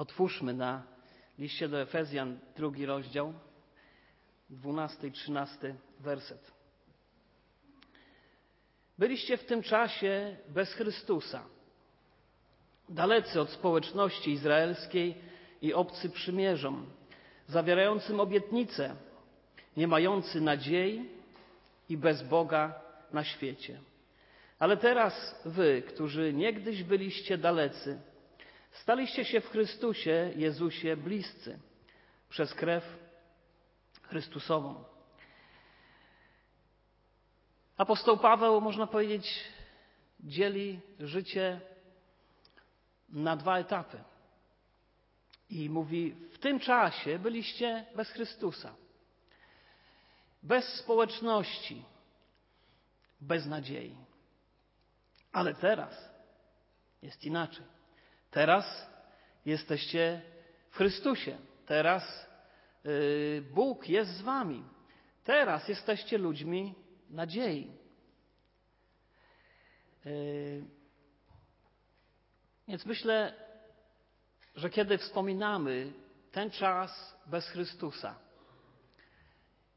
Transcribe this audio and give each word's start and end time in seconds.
Otwórzmy 0.00 0.54
na 0.54 0.82
liście 1.38 1.68
do 1.68 1.80
Efezjan, 1.80 2.38
drugi 2.56 2.86
rozdział, 2.86 3.32
dwunasty 4.50 5.08
i 5.08 5.12
trzynasty 5.12 5.74
werset. 5.98 6.52
Byliście 8.98 9.36
w 9.36 9.44
tym 9.44 9.62
czasie 9.62 10.36
bez 10.48 10.72
Chrystusa, 10.72 11.44
dalecy 12.88 13.40
od 13.40 13.50
społeczności 13.50 14.30
izraelskiej 14.30 15.14
i 15.62 15.74
obcy 15.74 16.10
przymierzom, 16.10 16.86
zawierającym 17.48 18.20
obietnice, 18.20 18.96
nie 19.76 19.88
mający 19.88 20.40
nadziei 20.40 21.08
i 21.88 21.96
bez 21.96 22.22
Boga 22.22 22.80
na 23.12 23.24
świecie. 23.24 23.80
Ale 24.58 24.76
teraz 24.76 25.42
wy, 25.44 25.82
którzy 25.82 26.32
niegdyś 26.32 26.82
byliście 26.82 27.38
dalecy, 27.38 28.00
staliście 28.70 29.24
się 29.24 29.40
w 29.40 29.50
Chrystusie 29.50 30.32
Jezusie 30.36 30.96
bliscy 30.96 31.58
przez 32.28 32.54
krew 32.54 32.98
Chrystusową. 34.02 34.84
Apostoł 37.76 38.18
Paweł, 38.18 38.60
można 38.60 38.86
powiedzieć, 38.86 39.44
dzieli 40.20 40.80
życie 41.00 41.60
na 43.08 43.36
dwa 43.36 43.58
etapy. 43.58 44.04
I 45.50 45.70
mówi: 45.70 46.14
W 46.32 46.38
tym 46.38 46.60
czasie 46.60 47.18
byliście 47.18 47.86
bez 47.96 48.10
Chrystusa, 48.10 48.74
bez 50.42 50.64
społeczności, 50.74 51.84
bez 53.20 53.46
nadziei. 53.46 53.96
Ale 55.32 55.54
teraz 55.54 56.10
jest 57.02 57.24
inaczej. 57.24 57.79
Teraz 58.30 58.86
jesteście 59.46 60.22
w 60.70 60.76
Chrystusie. 60.76 61.38
Teraz 61.66 62.26
yy, 62.84 63.44
Bóg 63.54 63.88
jest 63.88 64.10
z 64.10 64.22
Wami. 64.22 64.64
Teraz 65.24 65.68
jesteście 65.68 66.18
ludźmi 66.18 66.74
nadziei. 67.10 67.72
Yy, 70.04 70.64
więc 72.68 72.86
myślę, 72.86 73.34
że 74.54 74.70
kiedy 74.70 74.98
wspominamy 74.98 75.92
ten 76.32 76.50
czas 76.50 77.16
bez 77.26 77.48
Chrystusa 77.48 78.18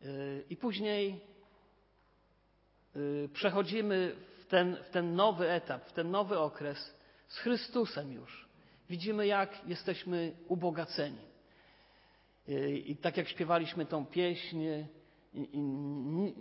yy, 0.02 0.46
i 0.50 0.58
później 0.58 1.34
przechodzimy 3.34 4.16
w 4.40 4.46
ten, 4.46 4.76
w 4.84 4.90
ten 4.90 5.16
nowy 5.16 5.52
etap, 5.52 5.86
w 5.86 5.94
ten 5.94 6.12
nowy 6.12 6.40
okres 6.40 6.94
z 7.34 7.38
Chrystusem 7.38 8.12
już, 8.12 8.48
widzimy 8.90 9.28
jak 9.28 9.68
jesteśmy 9.68 10.36
ubogaceni. 10.48 11.34
I 12.86 12.96
tak 12.96 13.18
jak 13.18 13.28
śpiewaliśmy 13.28 13.86
tą 13.86 14.06
pieśń, 14.06 14.58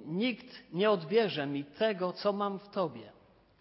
nikt 0.07 0.73
nie 0.73 0.91
odbierze 0.91 1.47
mi 1.47 1.65
tego, 1.65 2.13
co 2.13 2.33
mam 2.33 2.59
w 2.59 2.69
Tobie, 2.69 3.13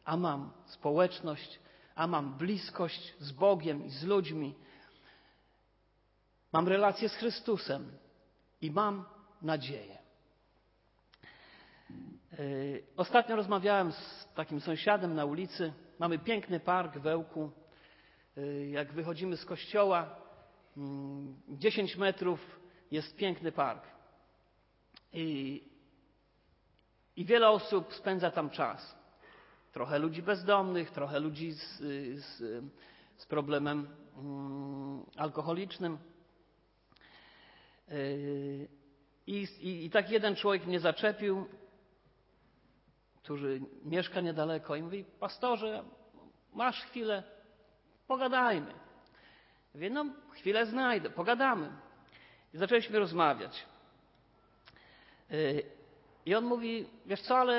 a 0.06 0.18
mam 0.18 0.52
społeczność, 0.66 1.60
a 1.96 2.08
mam 2.08 2.38
bliskość 2.38 3.14
z 3.20 3.32
Bogiem 3.32 3.86
i 3.86 3.90
z 3.90 4.04
ludźmi. 4.04 4.56
Mam 6.54 6.68
relację 6.68 7.10
z 7.10 7.16
Chrystusem 7.16 7.92
i 8.62 8.72
mam 8.72 9.06
nadzieję. 9.42 9.98
Yy, 12.40 12.84
ostatnio 12.98 13.36
rozmawiałem 13.36 13.92
z 13.92 14.28
takim 14.36 14.62
sąsiadem 14.62 15.16
na 15.16 15.26
ulicy. 15.26 15.74
Mamy 16.02 16.20
piękny 16.20 16.60
park 16.60 16.98
w 16.98 17.08
Ełku. 17.08 17.52
Yy, 18.36 18.70
jak 18.70 18.94
wychodzimy 18.94 19.38
z 19.38 19.46
kościoła, 19.46 20.16
10 21.50 21.92
mm, 21.92 22.00
metrów 22.00 22.60
jest 22.92 23.16
piękny 23.16 23.52
park. 23.52 23.84
I, 25.14 25.64
I 27.16 27.26
wiele 27.26 27.50
osób 27.50 27.94
spędza 27.94 28.32
tam 28.32 28.50
czas. 28.50 28.96
Trochę 29.72 30.00
ludzi 30.00 30.22
bezdomnych, 30.22 30.92
trochę 30.92 31.20
ludzi 31.20 31.52
z, 31.52 31.78
z, 32.20 32.64
z 33.18 33.26
problemem 33.26 33.88
mm, 34.18 35.06
alkoholicznym. 35.18 35.98
Yy, 37.88 38.68
I, 39.28 39.48
i, 39.60 39.86
I 39.86 39.90
tak 39.90 40.10
jeden 40.10 40.36
człowiek 40.36 40.66
mnie 40.66 40.80
zaczepił, 40.80 41.46
który 43.24 43.62
mieszka 43.84 44.22
niedaleko 44.22 44.76
i 44.76 44.84
mówi, 44.84 45.06
pastorze, 45.20 45.84
masz 46.54 46.82
chwilę, 46.82 47.24
pogadajmy. 48.08 48.74
Mówię, 49.74 49.90
no 49.90 50.06
chwilę 50.32 50.66
znajdę, 50.66 51.10
pogadamy. 51.10 51.70
I 52.54 52.58
zaczęliśmy 52.58 53.00
rozmawiać. 53.00 53.66
Y, 55.32 55.64
I 56.26 56.36
on 56.36 56.46
mówi, 56.46 56.90
wiesz 57.06 57.22
co, 57.22 57.38
ale 57.38 57.54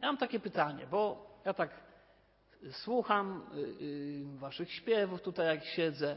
ja 0.00 0.06
mam 0.06 0.16
takie 0.16 0.40
pytanie, 0.40 0.86
bo 0.90 1.30
ja 1.44 1.54
tak 1.54 1.70
słucham 2.70 3.46
y, 3.54 3.58
y, 3.58 4.38
waszych 4.38 4.72
śpiewów 4.72 5.22
tutaj, 5.22 5.46
jak 5.46 5.64
siedzę, 5.64 6.16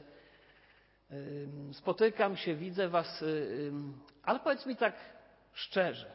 spotykam 1.74 2.38
się, 2.38 2.56
widzę 2.56 2.90
was, 2.90 3.24
ale 4.24 4.40
powiedz 4.40 4.66
mi 4.66 4.76
tak 4.76 4.96
szczerze, 5.54 6.12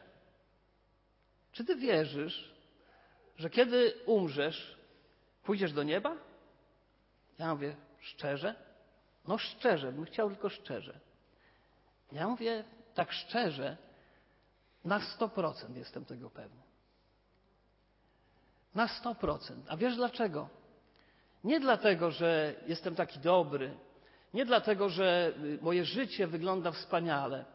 czy 1.51 1.65
ty 1.65 1.75
wierzysz, 1.75 2.51
że 3.37 3.49
kiedy 3.49 3.93
umrzesz, 4.05 4.77
pójdziesz 5.43 5.73
do 5.73 5.83
nieba? 5.83 6.15
Ja 7.39 7.53
mówię, 7.53 7.75
szczerze? 7.99 8.55
No 9.27 9.37
szczerze, 9.37 9.91
bym 9.91 10.05
chciał 10.05 10.29
tylko 10.29 10.49
szczerze. 10.49 10.99
Ja 12.11 12.27
mówię 12.27 12.63
tak 12.93 13.11
szczerze, 13.11 13.77
na 14.85 14.99
100% 14.99 15.75
jestem 15.75 16.05
tego 16.05 16.29
pewny. 16.29 16.61
Na 18.75 18.87
100%. 18.87 19.53
A 19.67 19.77
wiesz 19.77 19.95
dlaczego? 19.95 20.49
Nie 21.43 21.59
dlatego, 21.59 22.11
że 22.11 22.55
jestem 22.67 22.95
taki 22.95 23.19
dobry, 23.19 23.77
nie 24.33 24.45
dlatego, 24.45 24.89
że 24.89 25.33
moje 25.61 25.85
życie 25.85 26.27
wygląda 26.27 26.71
wspaniale, 26.71 27.45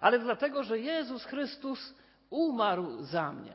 ale 0.00 0.18
dlatego, 0.18 0.62
że 0.62 0.78
Jezus 0.78 1.24
Chrystus 1.24 1.94
umarł 2.30 3.02
za 3.02 3.32
mnie. 3.32 3.52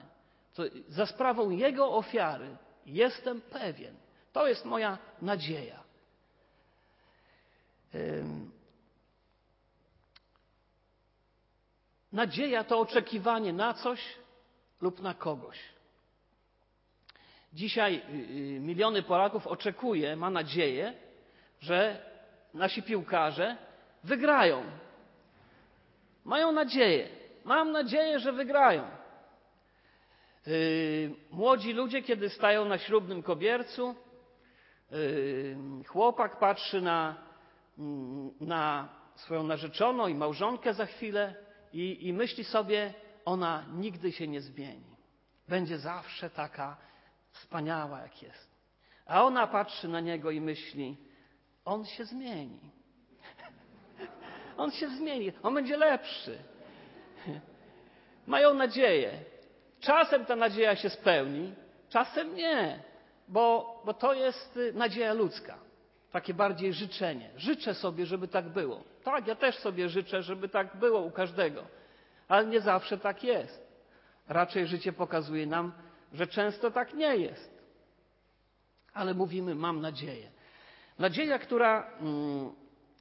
Za 0.90 1.06
sprawą 1.06 1.50
Jego 1.50 1.92
ofiary 1.92 2.58
jestem 2.86 3.42
pewien. 3.42 3.96
To 4.34 4.48
jest 4.48 4.66
moja 4.66 4.98
nadzieja. 5.22 5.84
Nadzieja 12.12 12.64
to 12.64 12.80
oczekiwanie 12.80 13.54
na 13.54 13.74
coś 13.74 14.00
lub 14.82 15.02
na 15.02 15.14
kogoś. 15.14 15.60
Dzisiaj 17.54 17.96
y, 17.96 18.56
y, 18.56 18.60
miliony 18.60 19.04
Polaków 19.04 19.48
oczekuje, 19.48 20.16
ma 20.16 20.30
nadzieję, 20.30 20.94
że 21.62 22.06
nasi 22.54 22.84
piłkarze 22.84 23.58
wygrają. 24.04 24.64
Mają 26.26 26.52
nadzieję. 26.52 27.10
Mam 27.44 27.72
nadzieję, 27.72 28.20
że 28.20 28.32
wygrają. 28.32 28.84
Y, 30.48 31.16
młodzi 31.32 31.74
ludzie, 31.74 32.02
kiedy 32.02 32.30
stają 32.30 32.66
na 32.66 32.78
ślubnym 32.78 33.24
kobiercu, 33.24 33.96
chłopak 35.88 36.40
patrzy 36.40 36.82
na, 36.82 37.16
mm, 37.78 38.32
na 38.42 38.90
swoją 39.16 39.44
narzeczoną 39.44 40.08
i 40.08 40.16
małżonkę 40.16 40.74
za 40.74 40.86
chwilę 40.86 41.36
i, 41.74 42.08
i 42.08 42.14
myśli 42.14 42.44
sobie, 42.44 42.94
ona 43.26 43.66
nigdy 43.74 44.12
się 44.12 44.28
nie 44.28 44.42
zmieni. 44.42 44.96
Będzie 45.48 45.78
zawsze 45.78 46.30
taka 46.30 46.78
wspaniała, 47.32 48.00
jak 48.00 48.24
jest. 48.24 48.54
A 49.06 49.24
ona 49.24 49.48
patrzy 49.48 49.88
na 49.88 50.00
niego 50.00 50.32
i 50.32 50.42
myśli, 50.42 50.98
on 51.66 51.86
się 51.86 52.06
zmieni. 52.06 52.60
On 54.58 54.72
się 54.72 54.90
zmieni, 54.90 55.32
on 55.44 55.54
będzie 55.54 55.78
lepszy. 55.78 56.38
Mają 58.28 58.54
nadzieję. 58.54 59.12
Czasem 59.80 60.26
ta 60.26 60.36
nadzieja 60.36 60.76
się 60.76 60.90
spełni, 60.90 61.54
czasem 61.90 62.36
nie, 62.36 62.80
bo, 63.28 63.82
bo 63.86 63.94
to 63.94 64.14
jest 64.14 64.60
nadzieja 64.74 65.14
ludzka. 65.14 65.58
Takie 66.12 66.34
bardziej 66.34 66.74
życzenie. 66.74 67.30
Życzę 67.38 67.74
sobie, 67.74 68.06
żeby 68.06 68.28
tak 68.28 68.50
było. 68.50 68.84
Tak, 69.04 69.28
ja 69.28 69.36
też 69.36 69.56
sobie 69.56 69.90
życzę, 69.90 70.24
żeby 70.24 70.50
tak 70.50 70.76
było 70.76 71.00
u 71.00 71.12
każdego, 71.12 71.64
ale 72.28 72.46
nie 72.46 72.62
zawsze 72.62 72.98
tak 72.98 73.24
jest. 73.24 73.64
Raczej 74.28 74.68
życie 74.68 74.94
pokazuje 74.94 75.48
nam, 75.48 75.72
że 76.14 76.28
często 76.28 76.72
tak 76.72 76.94
nie 76.94 77.16
jest. 77.16 77.64
Ale 78.94 79.14
mówimy, 79.14 79.56
mam 79.56 79.82
nadzieję. 79.82 80.32
Nadzieja, 81.00 81.40
która, 81.40 81.92
mm, 82.00 82.52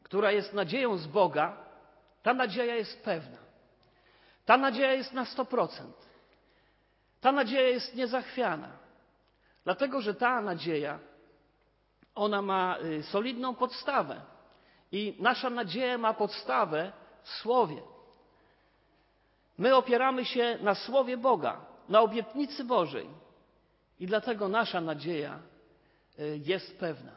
która 0.02 0.32
jest 0.32 0.54
nadzieją 0.54 0.96
z 0.96 1.06
Boga, 1.06 1.56
ta 2.22 2.34
nadzieja 2.34 2.74
jest 2.74 3.04
pewna. 3.04 3.38
Ta 4.44 4.56
nadzieja 4.56 4.92
jest 4.92 5.12
na 5.12 5.24
100%. 5.24 5.68
Ta 7.20 7.32
nadzieja 7.32 7.68
jest 7.68 7.94
niezachwiana. 7.94 8.68
Dlatego, 9.64 10.00
że 10.00 10.14
ta 10.14 10.40
nadzieja, 10.40 10.98
ona 12.14 12.42
ma 12.42 12.78
y, 12.84 13.02
solidną 13.02 13.54
podstawę. 13.54 14.20
I 14.92 15.16
nasza 15.18 15.50
nadzieja 15.50 15.98
ma 15.98 16.14
podstawę 16.14 16.92
w 17.22 17.28
Słowie. 17.28 17.82
My 19.58 19.76
opieramy 19.76 20.24
się 20.24 20.58
na 20.60 20.74
Słowie 20.74 21.16
Boga, 21.16 21.60
na 21.88 22.00
obietnicy 22.00 22.64
Bożej. 22.64 23.08
I 24.00 24.06
dlatego 24.06 24.48
nasza 24.48 24.80
nadzieja 24.80 25.38
y, 26.18 26.40
jest 26.44 26.78
pewna. 26.78 27.12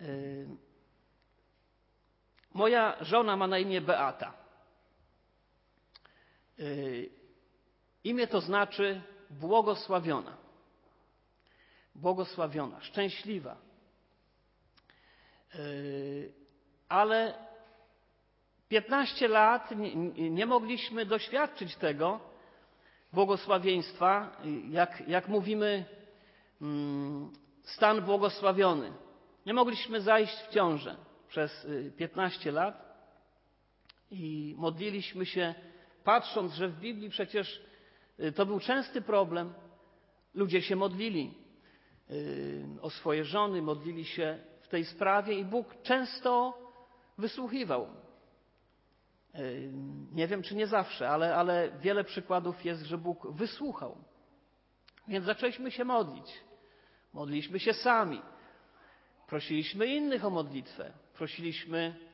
Y, 0.00 0.46
moja 2.54 2.96
żona 3.00 3.36
ma 3.36 3.46
na 3.46 3.58
imię 3.58 3.80
Beata. 3.80 4.47
Y, 6.60 7.10
imię 8.04 8.26
to 8.26 8.40
znaczy 8.40 9.00
błogosławiona. 9.30 10.36
Błogosławiona, 11.94 12.80
szczęśliwa. 12.80 13.56
Ale 16.88 17.34
15 18.68 19.28
lat 19.28 19.70
nie, 19.70 20.30
nie 20.30 20.46
mogliśmy 20.46 21.06
doświadczyć 21.06 21.76
tego 21.76 22.20
błogosławieństwa, 23.12 24.36
jak, 24.70 25.08
jak 25.08 25.28
mówimy, 25.28 25.84
mm, 26.62 27.32
stan 27.62 28.02
błogosławiony. 28.02 28.92
Nie 29.46 29.54
mogliśmy 29.54 30.00
zajść 30.00 30.36
w 30.36 30.50
ciążę 30.50 30.96
przez 31.28 31.66
15 31.96 32.50
y, 32.50 32.52
lat 32.52 32.88
i 34.10 34.54
modliliśmy 34.58 35.26
się, 35.26 35.54
patrząc, 36.04 36.54
że 36.54 36.68
w 36.68 36.80
Biblii 36.80 37.10
przecież 37.10 37.62
y, 38.20 38.32
to 38.32 38.46
był 38.46 38.60
częsty 38.60 39.02
problem. 39.02 39.54
Ludzie 40.34 40.62
się 40.62 40.76
modlili 40.76 41.34
y, 42.10 42.64
o 42.82 42.90
swoje 42.90 43.24
żony, 43.24 43.62
modlili 43.62 44.04
się 44.04 44.38
w 44.62 44.68
tej 44.68 44.84
sprawie 44.84 45.38
i 45.38 45.44
Bóg 45.44 45.82
często 45.82 46.58
wysłuchiwał. 47.18 47.88
Nie 50.12 50.26
wiem, 50.26 50.42
czy 50.42 50.54
nie 50.54 50.66
zawsze, 50.66 51.10
ale, 51.10 51.36
ale 51.36 51.70
wiele 51.80 52.04
przykładów 52.04 52.64
jest, 52.64 52.82
że 52.82 52.98
Bóg 52.98 53.32
wysłuchał. 53.32 53.96
Więc 55.08 55.24
zaczęliśmy 55.24 55.70
się 55.70 55.84
modlić. 55.84 56.40
Modliliśmy 57.12 57.60
się 57.60 57.72
sami. 57.72 58.22
Prosiliśmy 59.26 59.86
innych 59.86 60.24
o 60.24 60.30
modlitwę. 60.30 60.92
Prosiliśmy 61.14 61.96
y, 62.04 62.07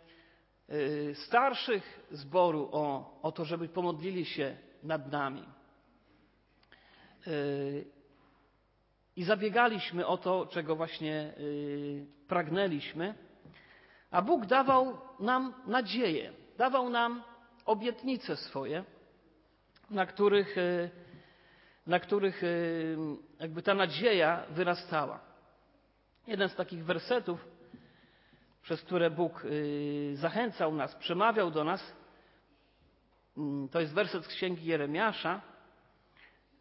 starszych 1.14 2.06
zboru 2.10 2.68
o, 2.72 3.18
o 3.22 3.32
to, 3.32 3.44
żeby 3.44 3.68
pomodlili 3.68 4.24
się 4.24 4.56
nad 4.82 5.12
nami. 5.12 5.44
Y, 7.26 7.84
I 9.16 9.24
zabiegaliśmy 9.24 10.06
o 10.06 10.18
to, 10.18 10.46
czego 10.46 10.76
właśnie 10.76 11.34
y, 11.38 12.06
pragnęliśmy. 12.28 13.14
A 14.10 14.22
Bóg 14.22 14.46
dawał 14.46 14.98
nam 15.20 15.54
nadzieję 15.66 16.32
dawał 16.58 16.90
nam 16.90 17.22
obietnice 17.66 18.36
swoje, 18.36 18.84
na 19.90 20.06
których, 20.06 20.56
na 21.86 22.00
których 22.00 22.42
jakby 23.40 23.62
ta 23.62 23.74
nadzieja 23.74 24.44
wyrastała. 24.50 25.20
Jeden 26.26 26.48
z 26.48 26.54
takich 26.54 26.84
wersetów, 26.84 27.46
przez 28.64 28.82
które 28.82 29.10
Bóg 29.10 29.44
e, 29.44 30.16
zachęcał 30.16 30.74
nas, 30.74 30.94
przemawiał 30.94 31.50
do 31.50 31.64
nas, 31.64 31.92
mm, 33.38 33.68
to 33.68 33.80
jest 33.80 33.94
werset 33.94 34.24
z 34.24 34.28
Księgi 34.28 34.66
Jeremiasza, 34.66 35.40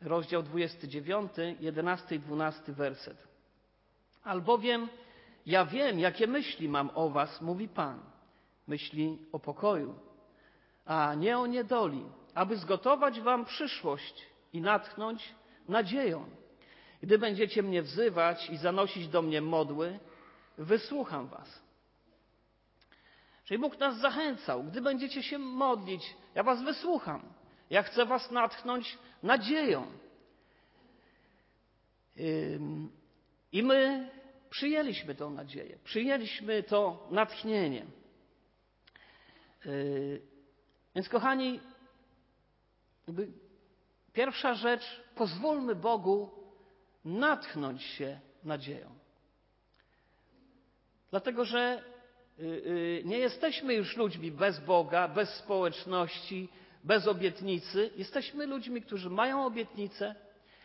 rozdział 0.01 0.43
29, 0.43 1.31
11 1.59 2.15
i 2.15 2.19
12 2.19 2.73
werset. 2.73 3.27
Albowiem 4.23 4.87
ja 5.45 5.65
wiem, 5.65 5.99
jakie 5.99 6.27
myśli 6.27 6.69
mam 6.69 6.89
o 6.95 7.09
was, 7.09 7.41
mówi 7.41 7.67
Pan 7.67 7.99
myśli 8.67 9.17
o 9.31 9.39
pokoju, 9.39 9.95
a 10.85 11.15
nie 11.15 11.37
o 11.37 11.47
niedoli, 11.47 12.05
aby 12.33 12.57
zgotować 12.57 13.21
wam 13.21 13.45
przyszłość 13.45 14.25
i 14.53 14.61
natchnąć 14.61 15.35
nadzieją. 15.67 16.25
Gdy 17.01 17.17
będziecie 17.17 17.63
mnie 17.63 17.81
wzywać 17.81 18.49
i 18.49 18.57
zanosić 18.57 19.07
do 19.07 19.21
mnie 19.21 19.41
modły, 19.41 19.99
wysłucham 20.57 21.27
was. 21.27 21.62
Czyli 23.53 23.61
Bóg 23.61 23.79
nas 23.79 23.97
zachęcał, 23.97 24.63
gdy 24.63 24.81
będziecie 24.81 25.23
się 25.23 25.37
modlić, 25.39 26.15
ja 26.35 26.43
was 26.43 26.63
wysłucham. 26.63 27.33
Ja 27.69 27.83
chcę 27.83 28.05
was 28.05 28.31
natchnąć 28.31 28.97
nadzieją. 29.23 29.85
I 33.51 33.63
my 33.63 34.09
przyjęliśmy 34.49 35.15
tę 35.15 35.25
nadzieję, 35.29 35.77
przyjęliśmy 35.83 36.63
to 36.63 37.07
natchnienie. 37.11 37.85
Yy, 39.65 40.21
więc 40.95 41.09
kochani, 41.09 41.59
pierwsza 44.13 44.53
rzecz, 44.53 45.03
pozwólmy 45.15 45.75
Bogu 45.75 46.31
natchnąć 47.05 47.83
się 47.83 48.19
nadzieją. 48.43 48.95
Dlatego, 51.11 51.45
że 51.45 51.92
nie 53.05 53.17
jesteśmy 53.17 53.73
już 53.73 53.97
ludźmi 53.97 54.31
bez 54.31 54.59
Boga, 54.59 55.07
bez 55.07 55.29
społeczności, 55.29 56.49
bez 56.83 57.07
obietnicy. 57.07 57.89
Jesteśmy 57.95 58.45
ludźmi, 58.45 58.81
którzy 58.81 59.09
mają 59.09 59.45
obietnicę, 59.45 60.15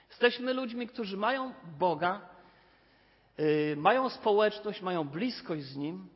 jesteśmy 0.09 0.53
ludźmi, 0.53 0.87
którzy 0.87 1.17
mają 1.17 1.55
Boga, 1.79 2.29
mają 3.77 4.09
społeczność, 4.09 4.83
mają 4.83 5.05
bliskość 5.05 5.63
z 5.63 5.77
Nim 5.77 6.09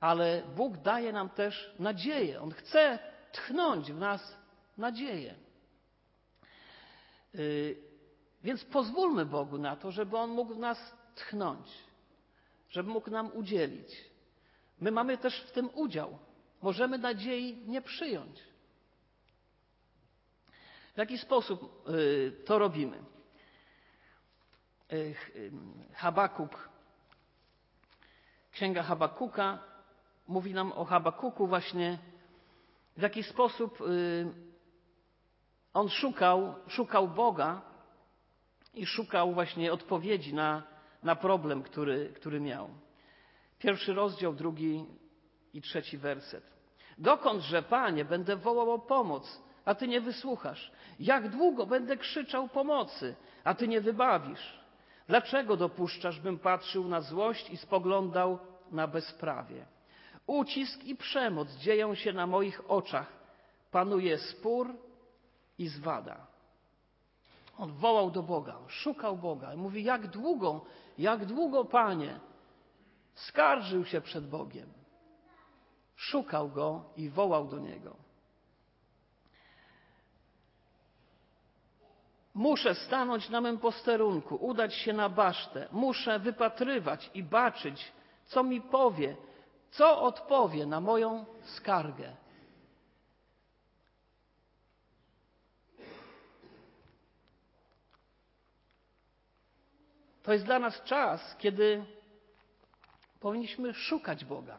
ale 0.00 0.42
Bóg 0.56 0.76
daje 0.76 1.12
nam 1.12 1.28
też 1.28 1.74
nadzieję. 1.78 2.40
On 2.40 2.50
chce 2.50 2.98
tchnąć 3.32 3.92
w 3.92 3.98
nas 3.98 4.36
nadzieję. 4.76 5.34
Y, 7.34 7.76
więc 8.42 8.64
pozwólmy 8.64 9.26
Bogu 9.26 9.58
na 9.58 9.76
to, 9.76 9.90
żeby 9.90 10.16
On 10.16 10.30
mógł 10.30 10.54
w 10.54 10.58
nas 10.58 10.94
tchnąć, 11.14 11.68
żeby 12.70 12.90
mógł 12.90 13.10
nam 13.10 13.30
udzielić. 13.34 14.07
My 14.80 14.90
mamy 14.90 15.18
też 15.18 15.42
w 15.42 15.52
tym 15.52 15.70
udział. 15.74 16.18
Możemy 16.62 16.98
nadziei 16.98 17.62
nie 17.66 17.82
przyjąć. 17.82 18.42
W 20.94 20.98
jaki 20.98 21.18
sposób 21.18 21.88
y, 21.88 22.32
to 22.44 22.58
robimy? 22.58 23.04
Y, 24.92 25.14
Habakuk, 25.94 26.68
księga 28.52 28.82
Habakuka, 28.82 29.58
mówi 30.28 30.54
nam 30.54 30.72
o 30.72 30.84
Habakuku 30.84 31.46
właśnie, 31.46 31.98
w 32.96 33.02
jaki 33.02 33.22
sposób 33.22 33.80
y, 33.80 34.26
on 35.74 35.88
szukał, 35.88 36.54
szukał 36.68 37.08
Boga 37.08 37.62
i 38.74 38.86
szukał 38.86 39.34
właśnie 39.34 39.72
odpowiedzi 39.72 40.34
na, 40.34 40.62
na 41.02 41.16
problem, 41.16 41.62
który, 41.62 42.12
który 42.16 42.40
miał. 42.40 42.70
Pierwszy 43.58 43.94
rozdział, 43.94 44.34
drugi 44.34 44.84
i 45.54 45.62
trzeci 45.62 45.98
werset. 45.98 46.44
Dokądże, 46.98 47.62
Panie, 47.62 48.04
będę 48.04 48.36
wołał 48.36 48.70
o 48.70 48.78
pomoc, 48.78 49.42
a 49.64 49.74
Ty 49.74 49.88
nie 49.88 50.00
wysłuchasz? 50.00 50.72
Jak 51.00 51.28
długo 51.28 51.66
będę 51.66 51.96
krzyczał 51.96 52.48
pomocy, 52.48 53.14
a 53.44 53.54
Ty 53.54 53.68
nie 53.68 53.80
wybawisz? 53.80 54.58
Dlaczego 55.08 55.56
dopuszczasz, 55.56 56.20
bym 56.20 56.38
patrzył 56.38 56.88
na 56.88 57.00
złość 57.00 57.50
i 57.50 57.56
spoglądał 57.56 58.38
na 58.72 58.86
bezprawie? 58.86 59.66
Ucisk 60.26 60.84
i 60.84 60.96
przemoc 60.96 61.48
dzieją 61.48 61.94
się 61.94 62.12
na 62.12 62.26
moich 62.26 62.70
oczach. 62.70 63.12
Panuje 63.70 64.18
spór 64.18 64.74
i 65.58 65.68
zwada. 65.68 66.26
On 67.58 67.72
wołał 67.72 68.10
do 68.10 68.22
Boga, 68.22 68.58
szukał 68.68 69.16
Boga 69.16 69.54
i 69.54 69.56
mówi: 69.56 69.84
Jak 69.84 70.06
długo, 70.06 70.64
jak 70.98 71.24
długo, 71.24 71.64
panie? 71.64 72.20
Skarżył 73.18 73.84
się 73.84 74.00
przed 74.00 74.28
Bogiem. 74.28 74.72
Szukał 75.96 76.48
go 76.48 76.84
i 76.96 77.10
wołał 77.10 77.46
do 77.46 77.58
niego. 77.58 77.96
Muszę 82.34 82.74
stanąć 82.74 83.28
na 83.28 83.40
mym 83.40 83.58
posterunku, 83.58 84.36
udać 84.36 84.74
się 84.74 84.92
na 84.92 85.08
basztę. 85.08 85.68
Muszę 85.72 86.18
wypatrywać 86.18 87.10
i 87.14 87.22
baczyć, 87.22 87.92
co 88.26 88.42
mi 88.42 88.60
powie, 88.60 89.16
co 89.70 90.02
odpowie 90.02 90.66
na 90.66 90.80
moją 90.80 91.26
skargę? 91.42 92.16
To 100.22 100.32
jest 100.32 100.44
dla 100.44 100.58
nas 100.58 100.82
czas, 100.82 101.36
kiedy 101.38 101.97
powinniśmy 103.20 103.74
szukać 103.74 104.24
Boga 104.24 104.58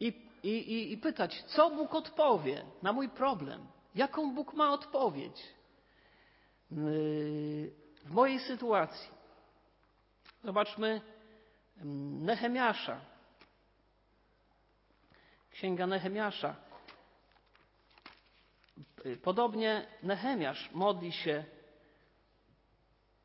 i, 0.00 0.06
i, 0.42 0.92
i, 0.92 0.98
pytać, 0.98 1.42
co 1.42 1.70
Bóg 1.70 1.94
odpowie 1.94 2.64
na 2.82 2.92
mój 2.92 3.08
problem, 3.08 3.66
jaką 3.94 4.34
Bóg 4.34 4.54
ma 4.54 4.72
odpowiedź 4.72 5.42
w 8.04 8.10
mojej 8.10 8.40
sytuacji. 8.40 9.10
Zobaczmy 10.44 11.00
Nehemiasza, 12.20 13.00
Księga 15.50 15.86
Nehemiasza. 15.86 16.56
Podobnie 19.22 19.86
Nehemiasz 20.02 20.70
modli 20.72 21.12
się, 21.12 21.44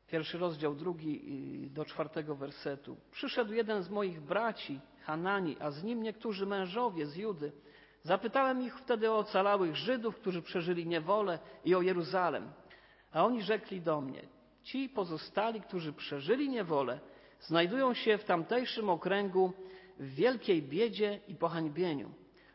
pierwszy 0.08 0.38
rozdział, 0.38 0.74
drugi 0.74 1.70
do 1.70 1.84
czwartego 1.84 2.34
wersetu. 2.34 2.96
Przyszedł 3.10 3.52
jeden 3.52 3.82
z 3.82 3.90
moich 3.90 4.20
braci, 4.20 4.80
Hanani, 5.02 5.56
a 5.60 5.70
z 5.70 5.84
nim 5.84 6.02
niektórzy 6.02 6.46
mężowie 6.46 7.06
z 7.06 7.16
Judy. 7.16 7.52
Zapytałem 8.02 8.62
ich 8.62 8.78
wtedy 8.78 9.10
o 9.10 9.18
ocalałych 9.18 9.76
Żydów, 9.76 10.16
którzy 10.16 10.42
przeżyli 10.42 10.86
niewolę 10.86 11.38
i 11.64 11.74
o 11.74 11.82
Jeruzalem. 11.82 12.52
A 13.12 13.24
oni 13.24 13.42
rzekli 13.42 13.80
do 13.80 14.00
mnie, 14.00 14.22
ci 14.62 14.88
pozostali, 14.88 15.60
którzy 15.60 15.92
przeżyli 15.92 16.48
niewolę, 16.48 17.00
znajdują 17.40 17.94
się 17.94 18.18
w 18.18 18.24
tamtejszym 18.24 18.90
okręgu 18.90 19.52
w 19.98 20.14
wielkiej 20.14 20.62
biedzie 20.62 21.20
i 21.28 21.34
pohańbieniu. 21.34 22.10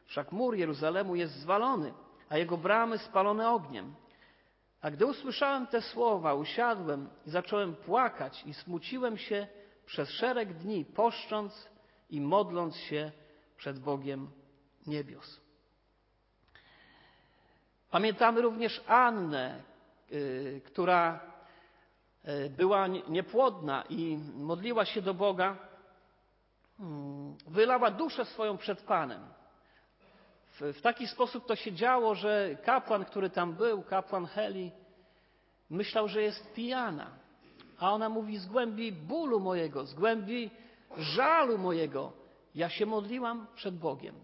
Wszak 0.05 0.31
mur 0.31 0.55
Jeruzalemu 0.55 1.15
jest 1.15 1.33
zwalony, 1.33 1.93
a 2.29 2.37
jego 2.37 2.57
bramy 2.57 2.97
spalone 2.97 3.51
ogniem. 3.51 3.95
A 4.83 4.91
gdy 4.91 5.05
usłyszałem 5.05 5.67
te 5.67 5.81
słowa, 5.81 6.33
usiadłem 6.33 7.09
i 7.25 7.29
zacząłem 7.29 7.75
płakać 7.75 8.43
i 8.45 8.53
smuciłem 8.53 9.17
się 9.17 9.47
przez 9.85 10.09
szereg 10.09 10.53
dni, 10.53 10.85
poszcząc 10.85 11.69
i 12.09 12.21
modląc 12.21 12.75
się 12.75 13.11
przed 13.57 13.79
Bogiem 13.79 14.31
niebios. 14.87 15.41
Pamiętamy 17.91 18.41
również 18.41 18.83
Annę, 18.87 19.63
y, 20.11 20.61
która 20.65 21.19
y, 22.27 22.49
była 22.49 22.87
niepłodna 22.87 23.83
i 23.89 24.17
modliła 24.35 24.85
się 24.85 25.01
do 25.01 25.13
Boga, 25.13 25.57
mm, 26.79 27.35
wylała 27.47 27.91
duszę 27.91 28.25
swoją 28.25 28.57
przed 28.57 28.81
Panem. 28.81 29.21
W, 30.53 30.73
w 30.73 30.81
taki 30.81 31.07
sposób 31.07 31.47
to 31.47 31.55
się 31.55 31.71
działo, 31.71 32.15
że 32.15 32.57
kapłan, 32.63 33.05
który 33.05 33.29
tam 33.29 33.53
był, 33.53 33.83
kapłan 33.83 34.25
Heli, 34.25 34.71
myślał, 35.69 36.07
że 36.07 36.21
jest 36.21 36.53
pijana. 36.53 37.11
A 37.77 37.93
ona 37.93 38.09
mówi: 38.09 38.37
Z 38.37 38.45
głębi 38.45 38.91
bólu 38.91 39.39
mojego, 39.39 39.85
z 39.85 39.93
głębi 39.93 40.49
żalu 40.97 41.57
mojego, 41.57 42.13
ja 42.55 42.69
się 42.69 42.85
modliłam 42.85 43.47
przed 43.55 43.77
Bogiem. 43.77 44.15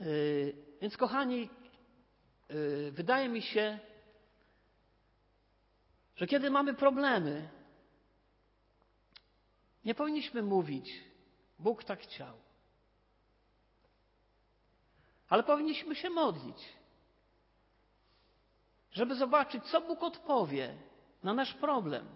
Yy, 0.00 0.56
więc, 0.80 0.96
kochani, 0.96 1.48
yy, 2.48 2.92
wydaje 2.92 3.28
mi 3.28 3.42
się, 3.42 3.78
że 6.16 6.26
kiedy 6.26 6.50
mamy 6.50 6.74
problemy, 6.74 7.48
nie 9.84 9.94
powinniśmy 9.94 10.42
mówić, 10.42 11.04
Bóg 11.58 11.84
tak 11.84 12.00
chciał. 12.00 12.45
Ale 15.28 15.42
powinniśmy 15.42 15.94
się 15.94 16.10
modlić, 16.10 16.68
żeby 18.92 19.14
zobaczyć, 19.14 19.64
co 19.64 19.80
Bóg 19.80 20.02
odpowie 20.02 20.74
na 21.22 21.34
nasz 21.34 21.54
problem. 21.54 22.06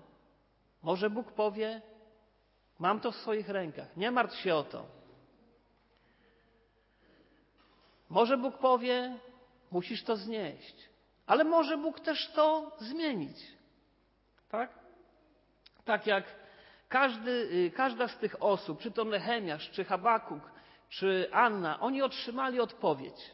Może 0.82 1.10
Bóg 1.10 1.32
powie: 1.32 1.82
Mam 2.78 3.00
to 3.00 3.12
w 3.12 3.16
swoich 3.16 3.48
rękach, 3.48 3.96
nie 3.96 4.10
martw 4.10 4.36
się 4.36 4.54
o 4.54 4.62
to. 4.62 4.86
Może 8.08 8.36
Bóg 8.36 8.58
powie: 8.58 9.18
Musisz 9.70 10.04
to 10.04 10.16
znieść, 10.16 10.88
ale 11.26 11.44
może 11.44 11.78
Bóg 11.78 12.00
też 12.00 12.32
to 12.32 12.76
zmienić. 12.78 13.38
Tak? 14.48 14.78
Tak 15.84 16.06
jak 16.06 16.24
każdy, 16.88 17.30
y, 17.30 17.70
każda 17.70 18.08
z 18.08 18.18
tych 18.18 18.42
osób, 18.42 18.80
czy 18.80 18.90
to 18.90 19.04
Nehemiasz, 19.04 19.70
czy 19.70 19.84
Habakuk, 19.84 20.42
czy 20.90 21.28
Anna, 21.32 21.80
oni 21.80 22.02
otrzymali 22.02 22.60
odpowiedź. 22.60 23.30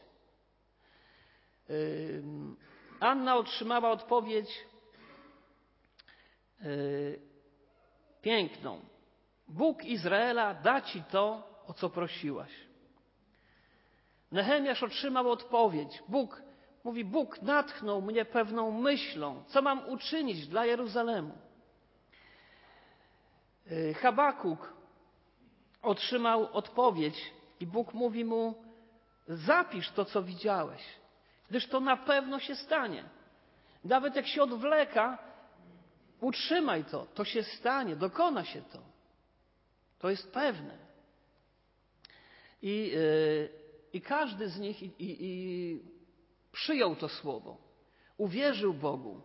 Anna 3.00 3.36
otrzymała 3.36 3.90
odpowiedź 3.90 4.66
y, 6.64 7.20
piękną. 8.22 8.80
Bóg 9.48 9.84
Izraela 9.84 10.54
da 10.54 10.80
ci 10.80 11.02
to, 11.02 11.48
o 11.66 11.72
co 11.72 11.90
prosiłaś. 11.90 12.50
Nehemiasz 14.32 14.82
otrzymał 14.82 15.30
odpowiedź. 15.30 16.02
Bóg 16.08 16.42
mówi: 16.84 17.04
Bóg 17.04 17.42
natchnął 17.42 18.02
mnie 18.02 18.24
pewną 18.24 18.70
myślą, 18.70 19.44
co 19.46 19.62
mam 19.62 19.88
uczynić 19.88 20.48
dla 20.48 20.66
Jeruzalemu. 20.66 21.38
Y, 23.70 23.94
Habakuk 23.94 24.72
otrzymał 25.82 26.48
odpowiedź 26.52 27.35
i 27.60 27.66
Bóg 27.66 27.94
mówi 27.94 28.24
mu: 28.24 28.54
Zapisz 29.28 29.90
to, 29.90 30.04
co 30.04 30.22
widziałeś, 30.22 30.82
gdyż 31.50 31.66
to 31.68 31.80
na 31.80 31.96
pewno 31.96 32.40
się 32.40 32.56
stanie. 32.56 33.04
Nawet 33.84 34.16
jak 34.16 34.26
się 34.26 34.42
odwleka, 34.42 35.18
utrzymaj 36.20 36.84
to, 36.84 37.06
to 37.06 37.24
się 37.24 37.42
stanie, 37.42 37.96
dokona 37.96 38.44
się 38.44 38.62
to. 38.62 38.78
To 39.98 40.10
jest 40.10 40.32
pewne. 40.32 40.78
I, 42.62 42.90
yy, 42.94 43.48
i 43.92 44.00
każdy 44.00 44.48
z 44.48 44.58
nich 44.58 44.82
i, 44.82 44.86
i, 44.86 45.16
i 45.20 45.82
przyjął 46.52 46.96
to 46.96 47.08
słowo, 47.08 47.56
uwierzył 48.16 48.74
Bogu. 48.74 49.20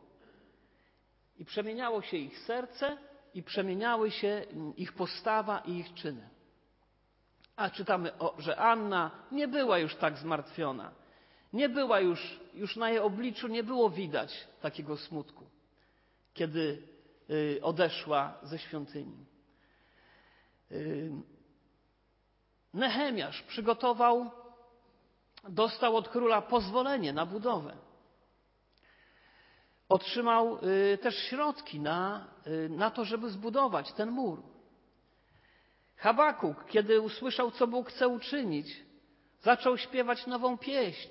I 1.38 1.46
przemieniało 1.46 2.02
się 2.02 2.18
ich 2.18 2.40
serce, 2.40 2.98
i 3.34 3.44
przemieniały 3.44 4.12
się 4.12 4.46
ich 4.78 4.94
postawa 4.94 5.60
i 5.60 5.72
ich 5.72 5.94
czyny. 5.94 6.30
A 7.62 7.70
czytamy, 7.70 8.18
o, 8.18 8.36
że 8.38 8.58
Anna 8.58 9.12
nie 9.32 9.48
była 9.48 9.78
już 9.78 9.96
tak 9.96 10.18
zmartwiona. 10.18 10.92
Nie 11.54 11.70
była 11.70 12.00
już, 12.00 12.40
już 12.54 12.76
na 12.76 12.90
jej 12.90 13.00
obliczu 13.00 13.48
nie 13.48 13.64
było 13.64 13.90
widać 13.90 14.48
takiego 14.62 14.98
smutku, 14.98 15.46
kiedy 16.34 16.84
y, 17.30 17.60
odeszła 17.64 18.34
ze 18.44 18.60
świątyni. 18.60 19.26
Y, 20.72 21.12
Nehemiasz 22.74 23.42
przygotował, 23.42 24.32
dostał 25.50 25.96
od 25.96 26.10
króla 26.10 26.42
pozwolenie 26.42 27.14
na 27.14 27.26
budowę. 27.26 27.78
Otrzymał 29.90 30.58
y, 30.94 30.98
też 30.98 31.16
środki 31.16 31.80
na, 31.80 32.28
na 32.70 32.92
to, 32.92 33.06
żeby 33.06 33.30
zbudować 33.30 33.94
ten 33.94 34.12
mur. 34.12 34.51
Habakuk, 36.02 36.66
kiedy 36.66 37.02
usłyszał, 37.02 37.52
co 37.52 37.68
Bóg 37.68 37.90
chce 37.90 38.08
uczynić, 38.08 38.84
zaczął 39.42 39.78
śpiewać 39.78 40.28
nową 40.28 40.58
pieśń. 40.58 41.10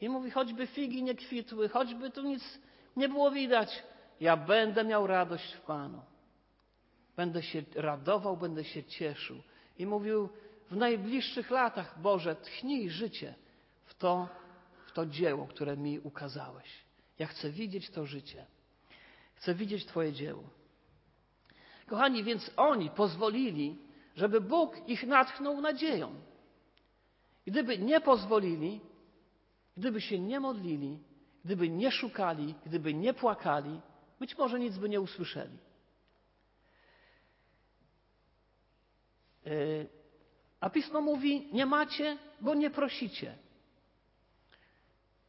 I 0.00 0.08
mówi, 0.08 0.30
choćby 0.30 0.66
figi 0.66 1.02
nie 1.02 1.14
kwitły, 1.14 1.68
choćby 1.68 2.10
tu 2.10 2.22
nic 2.22 2.58
nie 2.96 3.08
było 3.08 3.30
widać, 3.30 3.82
ja 4.20 4.36
będę 4.36 4.84
miał 4.84 5.06
radość 5.06 5.52
w 5.52 5.60
Panu. 5.60 6.02
Będę 7.16 7.42
się 7.42 7.62
radował, 7.74 8.36
będę 8.36 8.64
się 8.64 8.84
cieszył. 8.84 9.42
I 9.78 9.86
mówił, 9.86 10.28
w 10.70 10.76
najbliższych 10.76 11.50
latach, 11.50 12.00
Boże, 12.00 12.36
tchnij 12.36 12.90
życie 12.90 13.34
w 13.84 13.94
to, 13.94 14.28
w 14.86 14.92
to 14.92 15.06
dzieło, 15.06 15.46
które 15.46 15.76
mi 15.76 15.98
ukazałeś. 15.98 16.84
Ja 17.18 17.26
chcę 17.26 17.50
widzieć 17.50 17.90
to 17.90 18.06
życie. 18.06 18.46
Chcę 19.34 19.54
widzieć 19.54 19.86
Twoje 19.86 20.12
dzieło. 20.12 20.42
Kochani, 21.86 22.24
więc 22.24 22.50
oni 22.56 22.90
pozwolili 22.90 23.83
żeby 24.16 24.40
Bóg 24.40 24.88
ich 24.88 25.06
natchnął 25.06 25.60
nadzieją. 25.60 26.14
Gdyby 27.46 27.78
nie 27.78 28.00
pozwolili, 28.00 28.80
gdyby 29.76 30.00
się 30.00 30.18
nie 30.18 30.40
modlili, 30.40 30.98
gdyby 31.44 31.68
nie 31.68 31.90
szukali, 31.90 32.54
gdyby 32.66 32.94
nie 32.94 33.14
płakali, 33.14 33.80
być 34.20 34.38
może 34.38 34.60
nic 34.60 34.78
by 34.78 34.88
nie 34.88 35.00
usłyszeli. 35.00 35.58
E, 39.46 39.50
a 40.60 40.70
pismo 40.70 41.00
mówi: 41.00 41.48
Nie 41.52 41.66
macie, 41.66 42.18
bo 42.40 42.54
nie 42.54 42.70
prosicie. 42.70 43.38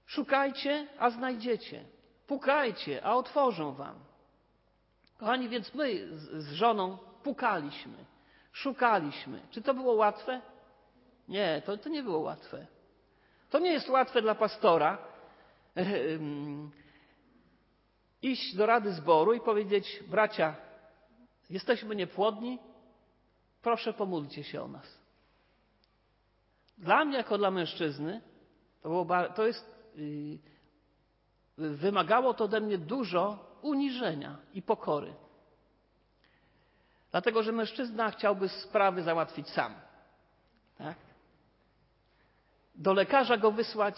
Szukajcie, 0.05 0.87
a 0.99 1.09
znajdziecie. 1.09 1.85
Pukajcie, 2.27 3.03
a 3.03 3.15
otworzą 3.15 3.73
wam. 3.73 3.99
Kochani, 5.17 5.49
więc 5.49 5.73
my 5.73 6.07
z 6.17 6.51
żoną 6.51 6.97
pukaliśmy. 7.23 8.14
Szukaliśmy. 8.55 9.41
Czy 9.51 9.61
to 9.61 9.73
było 9.73 9.93
łatwe? 9.93 10.41
Nie, 11.27 11.61
to, 11.65 11.77
to 11.77 11.89
nie 11.89 12.03
było 12.03 12.19
łatwe. 12.19 12.67
To 13.49 13.59
nie 13.59 13.71
jest 13.71 13.89
łatwe 13.89 14.21
dla 14.21 14.35
pastora 14.35 14.97
iść 18.21 18.55
do 18.55 18.65
rady 18.65 18.93
zboru 18.93 19.33
i 19.33 19.39
powiedzieć: 19.39 20.03
Bracia, 20.07 20.55
jesteśmy 21.49 21.95
niepłodni, 21.95 22.59
proszę 23.61 23.93
pomódlcie 23.93 24.43
się 24.43 24.61
o 24.61 24.67
nas. 24.67 24.99
Dla 26.77 27.05
mnie, 27.05 27.17
jako 27.17 27.37
dla 27.37 27.51
mężczyzny, 27.51 28.21
to, 28.81 28.89
było, 28.89 29.07
to 29.35 29.47
jest. 29.47 29.75
Yy, 29.95 30.39
wymagało 31.57 32.33
to 32.33 32.43
ode 32.43 32.61
mnie 32.61 32.77
dużo 32.77 33.39
uniżenia 33.61 34.37
i 34.53 34.61
pokory. 34.61 35.13
Dlatego, 37.15 37.43
że 37.43 37.51
mężczyzna 37.51 38.11
chciałby 38.11 38.49
sprawy 38.49 39.03
załatwić 39.03 39.49
sam. 39.49 39.73
Tak? 40.77 40.97
do 42.75 42.93
lekarza 42.93 43.37
go 43.37 43.51
wysłać, 43.51 43.95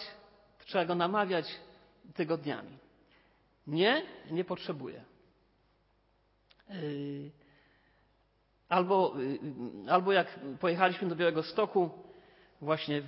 trzeba 0.66 0.86
go 0.86 0.96
namawiać 0.96 1.46
tygodniami. 2.14 2.78
Nie, 3.68 4.04
nie 4.32 4.44
potrzebuję. 4.44 5.04
Yy, 6.70 7.32
albo, 8.70 9.14
yy, 9.20 9.92
albo 9.92 10.12
jak 10.12 10.40
pojechaliśmy 10.60 11.10
do 11.10 11.16
Białego 11.16 11.44
Stoku, 11.44 11.90
właśnie 12.62 13.02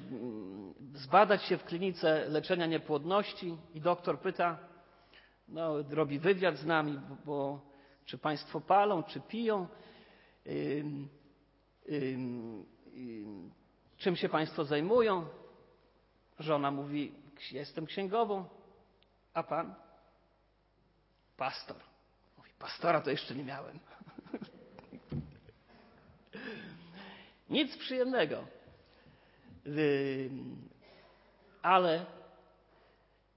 zbadać 0.93 1.43
się 1.43 1.57
w 1.57 1.65
klinice 1.65 2.29
leczenia 2.29 2.65
niepłodności 2.65 3.57
i 3.73 3.81
doktor 3.81 4.19
pyta, 4.19 4.57
no, 5.47 5.75
robi 5.89 6.19
wywiad 6.19 6.57
z 6.57 6.65
nami, 6.65 6.99
bo, 7.09 7.15
bo 7.25 7.61
czy 8.05 8.17
państwo 8.17 8.61
palą, 8.61 9.03
czy 9.03 9.19
piją, 9.21 9.67
czym 13.97 14.15
się 14.15 14.29
państwo 14.29 14.65
zajmują. 14.65 15.27
Żona 16.39 16.71
mówi, 16.71 17.13
jestem 17.51 17.85
księgową, 17.85 18.45
a 19.33 19.43
pan? 19.43 19.75
Pastor. 21.37 21.77
Mówi, 22.37 22.49
pastora 22.59 23.01
to 23.01 23.11
jeszcze 23.11 23.35
nie 23.35 23.43
miałem. 23.43 23.79
Nic 27.49 27.77
przyjemnego. 27.77 28.43
Ale, 31.61 32.05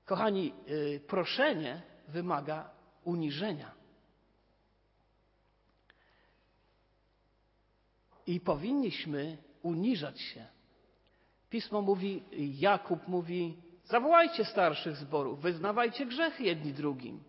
kochani, 0.05 0.55
y, 0.69 1.01
proszenie 1.07 1.83
wymaga 2.09 2.71
uniżenia. 3.05 3.82
I 8.27 8.41
powinniśmy 8.41 9.39
uniżać 9.63 10.21
się. 10.21 10.47
Pismo 11.51 11.83
mówi, 11.83 12.23
Jakub 12.59 13.09
mówi, 13.09 13.57
zawołajcie 13.85 14.45
starszych 14.45 14.97
zborów, 14.97 15.41
wyznawajcie 15.41 16.07
grzechy 16.07 16.43
jedni 16.43 16.73
drugim. 16.73 17.25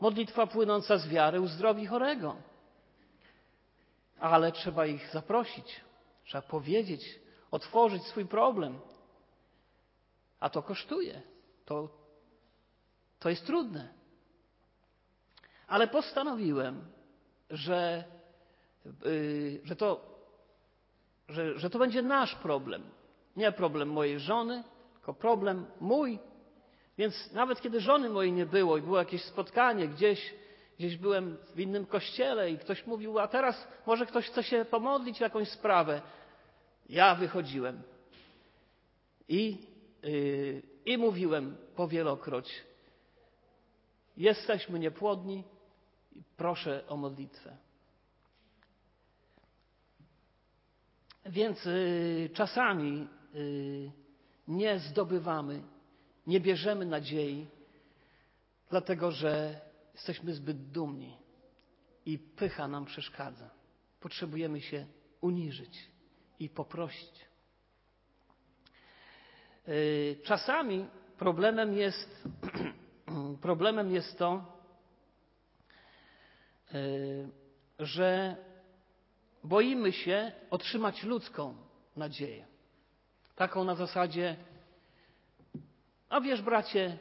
Modlitwa 0.00 0.46
płynąca 0.46 0.98
z 0.98 1.08
wiary 1.08 1.40
uzdrowi 1.40 1.86
chorego. 1.86 2.36
Ale 4.20 4.52
trzeba 4.52 4.86
ich 4.86 5.10
zaprosić, 5.12 5.80
trzeba 6.24 6.42
powiedzieć, 6.42 7.20
otworzyć 7.50 8.02
swój 8.02 8.26
problem. 8.26 8.80
A 10.40 10.50
to 10.50 10.62
kosztuje. 10.62 11.22
To, 11.64 11.88
to 13.18 13.28
jest 13.28 13.46
trudne. 13.46 13.94
Ale 15.66 15.88
postanowiłem, 15.88 16.84
że, 17.50 18.04
że, 19.64 19.76
to, 19.76 20.00
że, 21.28 21.58
że 21.58 21.70
to 21.70 21.78
będzie 21.78 22.02
nasz 22.02 22.34
problem. 22.34 22.82
Nie 23.36 23.52
problem 23.52 23.88
mojej 23.88 24.20
żony, 24.20 24.64
tylko 24.94 25.14
problem 25.14 25.66
mój. 25.80 26.18
Więc 26.98 27.32
nawet 27.32 27.60
kiedy 27.60 27.80
żony 27.80 28.08
mojej 28.08 28.32
nie 28.32 28.46
było 28.46 28.76
i 28.76 28.82
było 28.82 28.98
jakieś 28.98 29.24
spotkanie 29.24 29.88
gdzieś, 29.88 30.34
gdzieś 30.78 30.96
byłem 30.96 31.36
w 31.54 31.60
innym 31.60 31.86
kościele 31.86 32.50
i 32.50 32.58
ktoś 32.58 32.86
mówił, 32.86 33.18
a 33.18 33.28
teraz 33.28 33.68
może 33.86 34.06
ktoś 34.06 34.26
chce 34.26 34.42
się 34.42 34.64
pomodlić 34.64 35.20
o 35.20 35.24
jakąś 35.24 35.48
sprawę, 35.48 36.02
ja 36.88 37.14
wychodziłem 37.14 37.82
i, 39.28 39.58
yy, 40.02 40.62
i 40.84 40.98
mówiłem 40.98 41.56
powielokroć: 41.76 42.64
Jesteśmy 44.16 44.78
niepłodni, 44.78 45.44
proszę 46.36 46.84
o 46.88 46.96
modlitwę. 46.96 47.56
Więc 51.30 51.64
yy, 51.64 52.30
czasami 52.34 53.08
yy, 53.34 53.90
nie 54.48 54.78
zdobywamy, 54.78 55.62
nie 56.26 56.40
bierzemy 56.40 56.86
nadziei, 56.86 57.46
dlatego 58.70 59.10
że 59.10 59.60
jesteśmy 59.94 60.34
zbyt 60.34 60.70
dumni 60.70 61.16
i 62.06 62.18
pycha 62.18 62.68
nam 62.68 62.84
przeszkadza. 62.84 63.50
Potrzebujemy 64.00 64.60
się 64.60 64.86
uniżyć 65.20 65.90
i 66.38 66.48
poprosić. 66.48 67.26
Y, 69.68 70.16
czasami 70.24 70.86
problemem 71.18 71.74
jest, 71.74 72.28
problemem 73.42 73.90
jest 73.90 74.18
to, 74.18 74.58
y, 76.74 77.28
że 77.78 78.36
boimy 79.44 79.92
się 79.92 80.32
otrzymać 80.50 81.02
ludzką 81.02 81.56
nadzieję. 81.96 82.46
Taką 83.36 83.64
na 83.64 83.74
zasadzie, 83.74 84.36
a 86.08 86.20
wiesz, 86.20 86.42
bracie, 86.42 86.98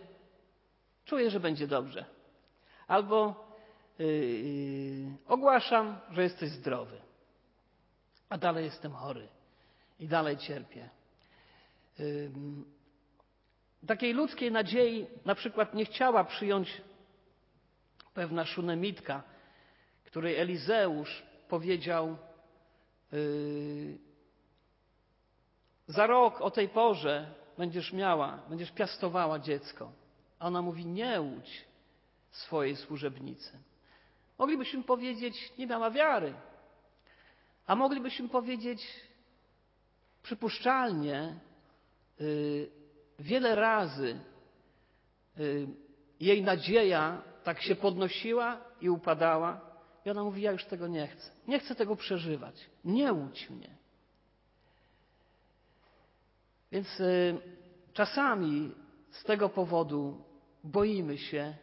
czuję, 1.05 1.29
że 1.29 1.39
będzie 1.39 1.67
dobrze. 1.67 2.05
Albo 2.87 3.47
yy, 3.99 4.07
ogłaszam, 5.27 5.99
że 6.11 6.23
jesteś 6.23 6.49
zdrowy 6.49 7.09
a 8.29 8.37
dalej 8.37 8.65
jestem 8.65 8.91
chory 8.91 9.27
i 9.99 10.07
dalej 10.07 10.37
cierpię. 10.37 10.89
Takiej 13.87 14.13
ludzkiej 14.13 14.51
nadziei 14.51 15.07
na 15.25 15.35
przykład 15.35 15.73
nie 15.73 15.85
chciała 15.85 16.23
przyjąć 16.23 16.81
pewna 18.13 18.45
szunemitka, 18.45 19.23
której 20.05 20.35
Elizeusz 20.35 21.23
powiedział 21.47 22.17
yy, 23.11 23.97
za 25.87 26.07
rok 26.07 26.41
o 26.41 26.51
tej 26.51 26.69
porze 26.69 27.33
będziesz 27.57 27.93
miała, 27.93 28.39
będziesz 28.49 28.71
piastowała 28.71 29.39
dziecko. 29.39 29.91
A 30.39 30.47
ona 30.47 30.61
mówi, 30.61 30.85
nie 30.85 31.21
łudź 31.21 31.65
swojej 32.31 32.75
służebnicy. 32.75 33.59
Moglibyśmy 34.37 34.83
powiedzieć, 34.83 35.53
nie 35.57 35.67
miała 35.67 35.91
wiary. 35.91 36.33
A 37.67 37.75
moglibyśmy 37.75 38.29
powiedzieć 38.29 38.87
przypuszczalnie, 40.23 41.39
y, 42.21 42.69
wiele 43.19 43.55
razy 43.55 44.19
y, 45.39 45.67
jej 46.19 46.43
nadzieja 46.43 47.21
tak 47.43 47.61
się 47.61 47.75
podnosiła 47.75 48.61
i 48.81 48.89
upadała, 48.89 49.68
i 50.05 50.09
ona 50.09 50.23
mówi: 50.23 50.41
Ja 50.41 50.51
już 50.51 50.65
tego 50.65 50.87
nie 50.87 51.07
chcę. 51.07 51.31
Nie 51.47 51.59
chcę 51.59 51.75
tego 51.75 51.95
przeżywać. 51.95 52.69
Nie 52.85 53.13
łudź 53.13 53.49
mnie. 53.49 53.69
Więc 56.71 56.99
y, 56.99 57.37
czasami 57.93 58.71
z 59.11 59.23
tego 59.23 59.49
powodu 59.49 60.23
boimy 60.63 61.17
się 61.17 61.55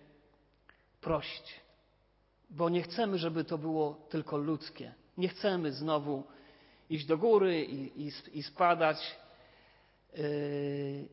prosić, 1.01 1.61
bo 2.51 2.69
nie 2.69 2.83
chcemy, 2.83 3.19
żeby 3.19 3.45
to 3.45 3.59
było 3.59 3.95
tylko 4.09 4.37
ludzkie. 4.37 4.95
Nie 5.19 5.29
chcemy 5.29 5.73
znowu 5.73 6.25
iść 6.91 7.07
do 7.07 7.19
góry 7.19 7.65
i, 7.65 8.07
i, 8.07 8.13
i 8.33 8.43
spadać 8.43 9.17
yy, 10.17 11.09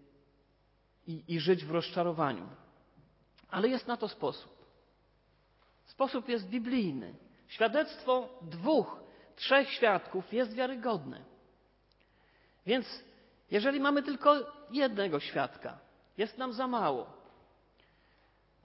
i 1.28 1.40
żyć 1.40 1.66
w 1.66 1.72
rozczarowaniu. 1.72 2.48
Ale 3.50 3.68
jest 3.68 3.88
na 3.88 3.98
to 3.98 4.08
sposób. 4.08 4.53
Sposób 5.94 6.30
jest 6.30 6.48
biblijny. 6.48 7.14
Świadectwo 7.48 8.30
dwóch, 8.42 9.00
trzech 9.36 9.70
świadków 9.70 10.34
jest 10.34 10.54
wiarygodne. 10.54 11.22
Więc 12.66 13.04
jeżeli 13.52 13.80
mamy 13.80 14.04
tylko 14.04 14.36
jednego 14.72 15.20
świadka, 15.20 15.78
jest 16.18 16.38
nam 16.38 16.54
za 16.54 16.68
mało. 16.68 17.08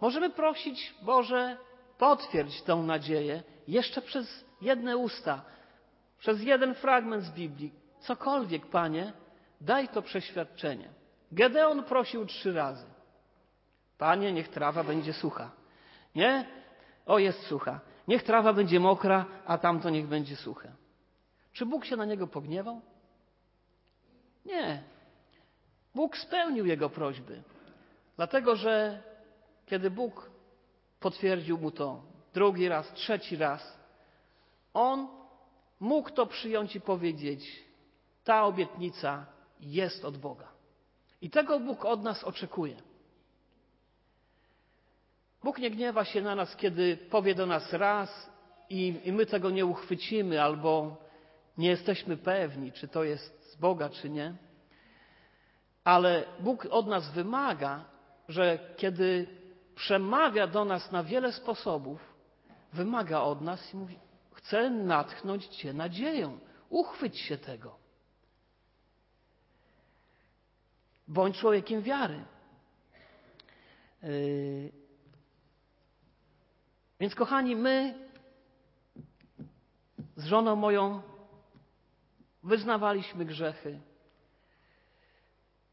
Możemy 0.00 0.30
prosić, 0.30 0.94
Boże, 1.02 1.56
potwierdź 1.98 2.62
tę 2.62 2.76
nadzieję 2.76 3.42
jeszcze 3.68 4.02
przez 4.02 4.44
jedne 4.60 4.96
usta, 4.96 5.42
przez 6.18 6.42
jeden 6.42 6.74
fragment 6.74 7.24
z 7.24 7.30
Biblii, 7.30 7.72
cokolwiek, 8.00 8.66
Panie, 8.66 9.12
daj 9.60 9.88
to 9.88 10.02
przeświadczenie. 10.02 10.88
Gedeon 11.32 11.84
prosił 11.84 12.26
trzy 12.26 12.52
razy. 12.52 12.86
Panie, 13.98 14.32
niech 14.32 14.48
trawa 14.48 14.84
będzie 14.84 15.12
sucha. 15.12 15.50
Nie? 16.14 16.58
O, 17.08 17.18
jest 17.18 17.42
sucha. 17.46 17.80
Niech 18.08 18.22
trawa 18.22 18.52
będzie 18.52 18.80
mokra, 18.80 19.26
a 19.46 19.58
tamto 19.58 19.90
niech 19.90 20.06
będzie 20.06 20.36
suche. 20.36 20.72
Czy 21.52 21.66
Bóg 21.66 21.84
się 21.84 21.96
na 21.96 22.04
niego 22.04 22.26
pogniewał? 22.26 22.80
Nie. 24.46 24.82
Bóg 25.94 26.16
spełnił 26.16 26.66
jego 26.66 26.90
prośby. 26.90 27.42
Dlatego, 28.16 28.56
że 28.56 29.02
kiedy 29.66 29.90
Bóg 29.90 30.30
potwierdził 31.00 31.58
mu 31.58 31.70
to 31.70 32.02
drugi 32.34 32.68
raz, 32.68 32.92
trzeci 32.92 33.36
raz, 33.36 33.78
on 34.74 35.08
mógł 35.80 36.10
to 36.10 36.26
przyjąć 36.26 36.76
i 36.76 36.80
powiedzieć: 36.80 37.64
Ta 38.24 38.44
obietnica 38.44 39.26
jest 39.60 40.04
od 40.04 40.18
Boga. 40.18 40.48
I 41.20 41.30
tego 41.30 41.60
Bóg 41.60 41.84
od 41.84 42.02
nas 42.02 42.24
oczekuje. 42.24 42.87
Bóg 45.42 45.58
nie 45.58 45.70
gniewa 45.70 46.04
się 46.04 46.22
na 46.22 46.34
nas, 46.34 46.56
kiedy 46.56 46.96
powie 46.96 47.34
do 47.34 47.46
nas 47.46 47.72
raz 47.72 48.30
i, 48.70 49.00
i 49.04 49.12
my 49.12 49.26
tego 49.26 49.50
nie 49.50 49.66
uchwycimy, 49.66 50.42
albo 50.42 50.96
nie 51.58 51.68
jesteśmy 51.68 52.16
pewni, 52.16 52.72
czy 52.72 52.88
to 52.88 53.04
jest 53.04 53.52
z 53.52 53.56
Boga, 53.56 53.88
czy 53.88 54.10
nie. 54.10 54.34
Ale 55.84 56.24
Bóg 56.40 56.66
od 56.70 56.86
nas 56.86 57.12
wymaga, 57.12 57.84
że 58.28 58.58
kiedy 58.76 59.26
przemawia 59.74 60.46
do 60.46 60.64
nas 60.64 60.92
na 60.92 61.04
wiele 61.04 61.32
sposobów, 61.32 62.14
wymaga 62.72 63.20
od 63.20 63.40
nas 63.40 63.74
i 63.74 63.76
mówi: 63.76 63.98
Chcę 64.32 64.70
natchnąć 64.70 65.46
Cię 65.46 65.72
nadzieją. 65.72 66.38
Uchwyć 66.68 67.18
się 67.18 67.38
tego. 67.38 67.78
Bądź 71.08 71.38
człowiekiem 71.38 71.82
wiary. 71.82 72.24
Yy... 74.02 74.87
Więc, 77.00 77.14
kochani, 77.14 77.56
my 77.56 77.94
z 80.16 80.24
żoną 80.24 80.56
moją 80.56 81.02
wyznawaliśmy 82.42 83.24
grzechy, 83.24 83.80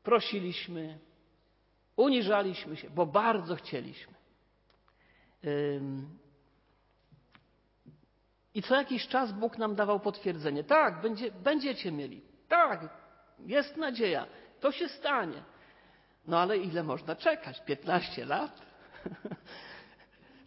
prosiliśmy, 0.04 1.00
uniżaliśmy 1.96 2.78
się, 2.78 2.90
bo 2.90 3.06
bardzo 3.06 3.56
chcieliśmy. 3.56 4.14
I 8.54 8.62
co 8.62 8.76
jakiś 8.76 9.08
czas 9.08 9.32
Bóg 9.32 9.58
nam 9.58 9.76
dawał 9.76 10.00
potwierdzenie. 10.00 10.64
Tak, 10.64 11.02
będzie, 11.02 11.32
będziecie 11.32 11.92
mieli. 11.92 12.22
Tak, 12.48 12.90
jest 13.40 13.78
nadzieja. 13.78 14.28
To 14.60 14.72
się 14.72 14.90
stanie. 14.90 15.44
No 16.28 16.40
ale 16.40 16.58
ile 16.58 16.84
można 16.84 17.16
czekać? 17.16 17.62
15 17.66 18.26
lat? 18.26 18.62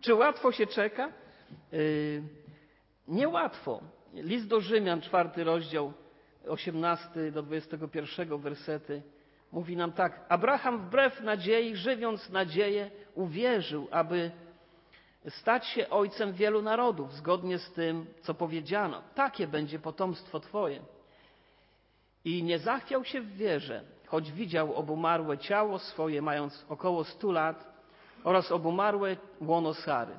Czy 0.01 0.15
łatwo 0.15 0.53
się 0.53 0.67
czeka? 0.67 1.13
Yy, 1.73 2.23
niełatwo. 3.09 3.81
List 4.15 4.49
do 4.49 4.61
Rzymian, 4.61 5.01
czwarty 5.01 5.45
rozdział, 5.45 5.93
18 6.49 7.33
do 7.33 7.43
21 7.43 8.39
wersety, 8.39 9.03
mówi 9.53 9.77
nam 9.77 9.93
tak. 9.93 10.27
Abraham 10.29 10.79
wbrew 10.79 11.21
nadziei, 11.21 11.77
żywiąc 11.77 12.31
nadzieję, 12.31 12.91
uwierzył, 13.15 13.89
aby 13.91 14.31
stać 15.29 15.67
się 15.67 15.91
ojcem 15.91 16.33
wielu 16.33 16.63
narodów, 16.63 17.13
zgodnie 17.13 17.59
z 17.59 17.73
tym, 17.73 18.07
co 18.21 18.35
powiedziano. 18.35 19.03
Takie 19.15 19.47
będzie 19.47 19.79
potomstwo 19.79 20.41
Twoje. 20.41 20.81
I 22.25 22.43
nie 22.43 22.59
zachwiał 22.59 23.05
się 23.05 23.21
w 23.21 23.37
wierze, 23.37 23.85
choć 24.07 24.33
widział 24.33 24.75
obumarłe 24.75 25.39
ciało 25.39 25.79
swoje, 25.79 26.23
mając 26.23 26.67
około 26.69 27.05
stu 27.05 27.33
lat, 27.33 27.68
oraz 28.25 28.53
obumarłe 28.53 29.17
łono 29.41 29.75
Sary. 29.75 30.15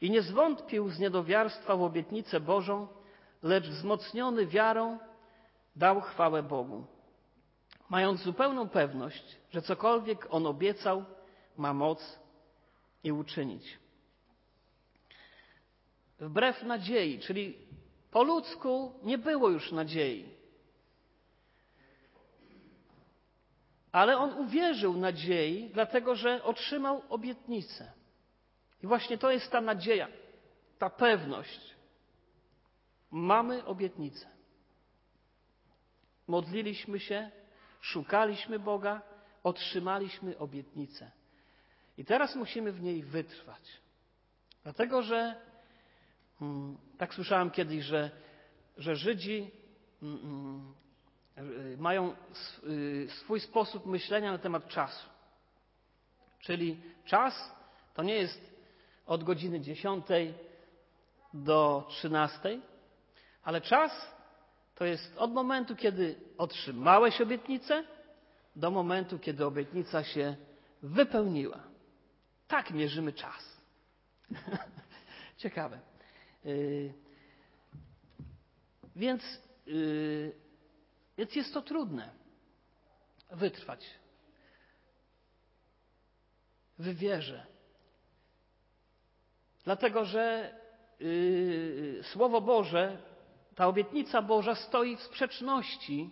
I 0.00 0.10
nie 0.10 0.22
zwątpił 0.22 0.88
z 0.88 0.98
niedowiarstwa 0.98 1.76
w 1.76 1.82
obietnicę 1.82 2.40
Bożą, 2.40 2.88
lecz 3.42 3.68
wzmocniony 3.68 4.46
wiarą 4.46 4.98
dał 5.76 6.00
chwałę 6.00 6.42
Bogu, 6.42 6.84
mając 7.88 8.20
zupełną 8.20 8.68
pewność, 8.68 9.36
że 9.50 9.62
cokolwiek 9.62 10.26
On 10.30 10.46
obiecał, 10.46 11.04
ma 11.56 11.74
moc 11.74 12.18
i 13.04 13.12
uczynić. 13.12 13.78
Wbrew 16.20 16.62
nadziei, 16.62 17.18
czyli 17.18 17.58
po 18.10 18.22
ludzku 18.22 18.92
nie 19.02 19.18
było 19.18 19.50
już 19.50 19.72
nadziei. 19.72 20.33
Ale 23.94 24.18
on 24.18 24.32
uwierzył 24.32 24.96
nadziei, 24.96 25.70
dlatego 25.74 26.16
że 26.16 26.42
otrzymał 26.42 27.02
obietnicę. 27.08 27.92
I 28.82 28.86
właśnie 28.86 29.18
to 29.18 29.30
jest 29.30 29.50
ta 29.50 29.60
nadzieja, 29.60 30.08
ta 30.78 30.90
pewność. 30.90 31.74
Mamy 33.10 33.64
obietnicę. 33.64 34.26
Modliliśmy 36.26 37.00
się, 37.00 37.30
szukaliśmy 37.80 38.58
Boga, 38.58 39.02
otrzymaliśmy 39.42 40.38
obietnicę. 40.38 41.10
I 41.98 42.04
teraz 42.04 42.36
musimy 42.36 42.72
w 42.72 42.82
niej 42.82 43.02
wytrwać. 43.02 43.80
Dlatego, 44.62 45.02
że 45.02 45.40
mm, 46.40 46.76
tak 46.98 47.14
słyszałem 47.14 47.50
kiedyś, 47.50 47.84
że, 47.84 48.10
że 48.76 48.96
Żydzi 48.96 49.50
mm, 50.02 50.18
mm, 50.18 50.74
mają 51.78 52.14
y, 52.64 53.08
swój 53.10 53.40
sposób 53.40 53.86
myślenia 53.86 54.32
na 54.32 54.38
temat 54.38 54.68
czasu. 54.68 55.08
Czyli 56.40 56.80
czas 57.04 57.52
to 57.94 58.02
nie 58.02 58.14
jest 58.14 58.54
od 59.06 59.24
godziny 59.24 59.60
10 59.60 60.06
do 61.34 61.86
13, 61.88 62.60
ale 63.42 63.60
czas 63.60 64.14
to 64.74 64.84
jest 64.84 65.16
od 65.16 65.32
momentu, 65.32 65.76
kiedy 65.76 66.16
otrzymałeś 66.38 67.20
obietnicę, 67.20 67.84
do 68.56 68.70
momentu, 68.70 69.18
kiedy 69.18 69.46
obietnica 69.46 70.04
się 70.04 70.36
wypełniła. 70.82 71.60
Tak 72.48 72.70
mierzymy 72.70 73.12
czas. 73.12 73.60
Ciekawe. 75.36 75.80
Yy, 76.44 76.94
więc 78.96 79.22
yy, 79.66 80.43
więc 81.18 81.36
jest 81.36 81.54
to 81.54 81.62
trudne 81.62 82.10
wytrwać 83.30 83.86
w 86.78 86.94
wierze. 86.94 87.46
Dlatego, 89.64 90.04
że 90.04 90.54
yy, 91.00 92.00
Słowo 92.02 92.40
Boże, 92.40 92.98
ta 93.54 93.66
obietnica 93.66 94.22
Boża 94.22 94.54
stoi 94.54 94.96
w 94.96 95.02
sprzeczności 95.02 96.10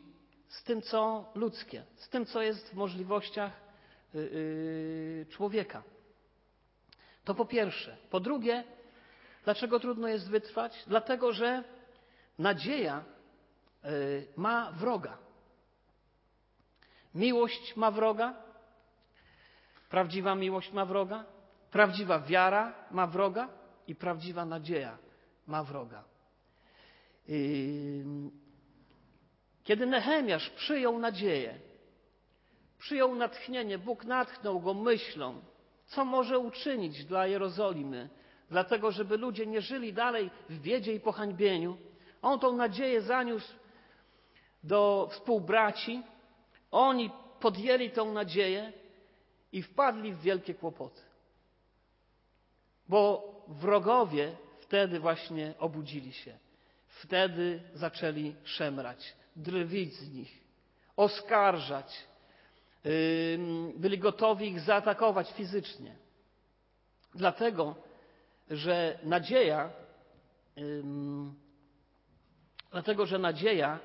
z 0.49 0.63
tym, 0.63 0.83
co 0.83 1.31
ludzkie, 1.35 1.85
z 1.97 2.09
tym, 2.09 2.27
co 2.27 2.43
jest 2.43 2.71
w 2.71 2.75
możliwościach 2.75 3.53
yy, 4.15 5.27
człowieka. 5.31 5.83
To 7.25 7.35
po 7.35 7.45
pierwsze. 7.45 7.97
Po 8.11 8.21
drugie, 8.21 8.65
dlaczego 9.45 9.81
trudno 9.81 10.09
jest 10.09 10.31
wytrwać? 10.31 10.85
Dlatego, 10.87 11.33
że 11.33 11.65
nadzieja 12.39 13.05
ma 14.37 14.73
wroga. 14.73 15.19
Miłość 17.15 17.77
ma 17.77 17.91
wroga. 17.91 18.35
Prawdziwa 19.89 20.35
miłość 20.35 20.73
ma 20.73 20.87
wroga. 20.87 21.25
Prawdziwa 21.71 22.21
wiara 22.21 22.75
ma 22.91 23.07
wroga 23.07 23.49
i 23.87 23.95
prawdziwa 23.95 24.45
nadzieja 24.45 24.99
ma 25.47 25.65
wroga. 25.65 26.05
Y, 27.29 28.05
kiedy 29.65 29.87
Nehemiasz 29.87 30.51
przyjął 30.51 30.99
nadzieję, 30.99 31.59
przyjął 32.79 33.15
natchnienie, 33.15 33.79
Bóg 33.79 34.05
natchnął 34.05 34.61
go 34.61 34.75
myślą, 34.75 35.43
co 35.87 36.05
może 36.05 36.39
uczynić 36.39 37.05
dla 37.05 37.27
Jerozolimy, 37.27 38.09
dlatego 38.51 38.93
żeby 38.93 39.17
ludzie 39.17 39.47
nie 39.47 39.61
żyli 39.61 39.93
dalej 39.93 40.31
w 40.49 40.59
biedzie 40.61 40.95
i 40.95 41.01
pohańbieniu. 41.01 41.77
On 42.23 42.41
tą 42.41 42.57
nadzieję 42.57 43.03
zaniósł 43.03 43.62
do 44.63 45.09
współbraci, 45.13 46.03
oni 46.71 47.11
podjęli 47.41 47.91
tą 47.91 48.13
nadzieję 48.13 48.73
i 49.53 49.63
wpadli 49.63 50.13
w 50.13 50.21
wielkie 50.21 50.55
kłopoty. 50.55 51.01
Bo 52.89 53.33
wrogowie 53.49 54.37
wtedy 54.61 55.01
właśnie 55.01 55.55
obudzili 55.59 56.13
się. 56.13 56.39
Wtedy 56.89 57.63
zaczęli 57.75 58.35
szemrać, 58.45 59.17
drwić 59.37 59.95
z 59.95 60.15
nich, 60.15 60.45
oskarżać. 60.97 62.07
Byli 63.77 63.99
gotowi 63.99 64.49
ich 64.49 64.61
zaatakować 64.61 65.33
fizycznie. 65.33 65.97
Dlatego, 67.15 67.75
że 68.51 68.99
nadzieja, 69.03 69.71
dlatego, 72.71 73.07
że 73.07 73.19
nadzieja 73.19 73.79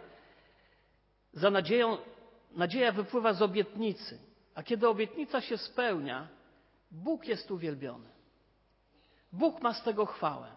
za 1.33 1.49
nadzieją, 1.49 1.97
nadzieja 2.51 2.91
wypływa 2.91 3.33
z 3.33 3.41
obietnicy. 3.41 4.19
A 4.55 4.63
kiedy 4.63 4.87
obietnica 4.87 5.41
się 5.41 5.57
spełnia, 5.57 6.27
Bóg 6.91 7.25
jest 7.25 7.51
uwielbiony. 7.51 8.09
Bóg 9.31 9.61
ma 9.61 9.73
z 9.73 9.83
tego 9.83 10.05
chwałę. 10.05 10.55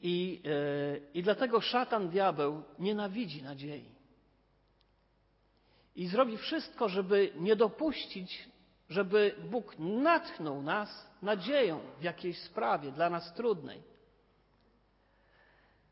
I, 0.00 0.42
yy, 0.44 1.02
I 1.14 1.22
dlatego 1.22 1.60
szatan, 1.60 2.08
diabeł 2.08 2.62
nienawidzi 2.78 3.42
nadziei. 3.42 3.92
I 5.96 6.06
zrobi 6.06 6.38
wszystko, 6.38 6.88
żeby 6.88 7.32
nie 7.36 7.56
dopuścić, 7.56 8.48
żeby 8.88 9.34
Bóg 9.50 9.78
natchnął 9.78 10.62
nas 10.62 11.10
nadzieją 11.22 11.80
w 12.00 12.02
jakiejś 12.02 12.38
sprawie 12.38 12.92
dla 12.92 13.10
nas 13.10 13.34
trudnej. 13.34 13.91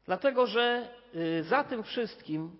Dlatego, 0.07 0.47
że 0.47 0.89
y, 1.15 1.43
za 1.43 1.65
tym 1.65 1.83
wszystkim, 1.83 2.57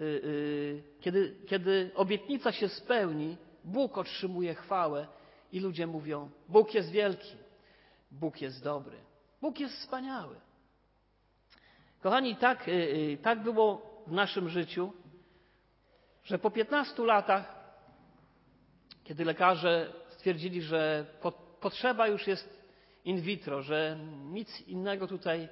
y, 0.00 0.04
y, 0.04 0.82
kiedy, 1.00 1.36
kiedy 1.48 1.90
obietnica 1.94 2.52
się 2.52 2.68
spełni, 2.68 3.36
Bóg 3.64 3.98
otrzymuje 3.98 4.54
chwałę 4.54 5.06
i 5.52 5.60
ludzie 5.60 5.86
mówią: 5.86 6.30
Bóg 6.48 6.74
jest 6.74 6.90
wielki, 6.90 7.36
Bóg 8.10 8.40
jest 8.40 8.64
dobry, 8.64 8.96
Bóg 9.40 9.60
jest 9.60 9.74
wspaniały. 9.74 10.36
Kochani, 12.00 12.36
tak, 12.36 12.66
tak 13.22 13.42
było 13.42 13.94
w 14.06 14.12
naszym 14.12 14.48
życiu. 14.48 14.92
że 16.24 16.38
po 16.38 16.50
15 16.50 17.04
latach, 17.04 17.54
kiedy 19.04 19.24
lekarze 19.24 19.92
stwierdzili, 20.08 20.62
że 20.62 21.06
po, 21.22 21.32
potrzeba 21.32 22.08
już 22.08 22.26
jest 22.26 22.64
in 23.04 23.20
vitro, 23.20 23.62
że 23.62 23.98
nic 24.24 24.60
innego 24.60 25.06
tutaj 25.06 25.48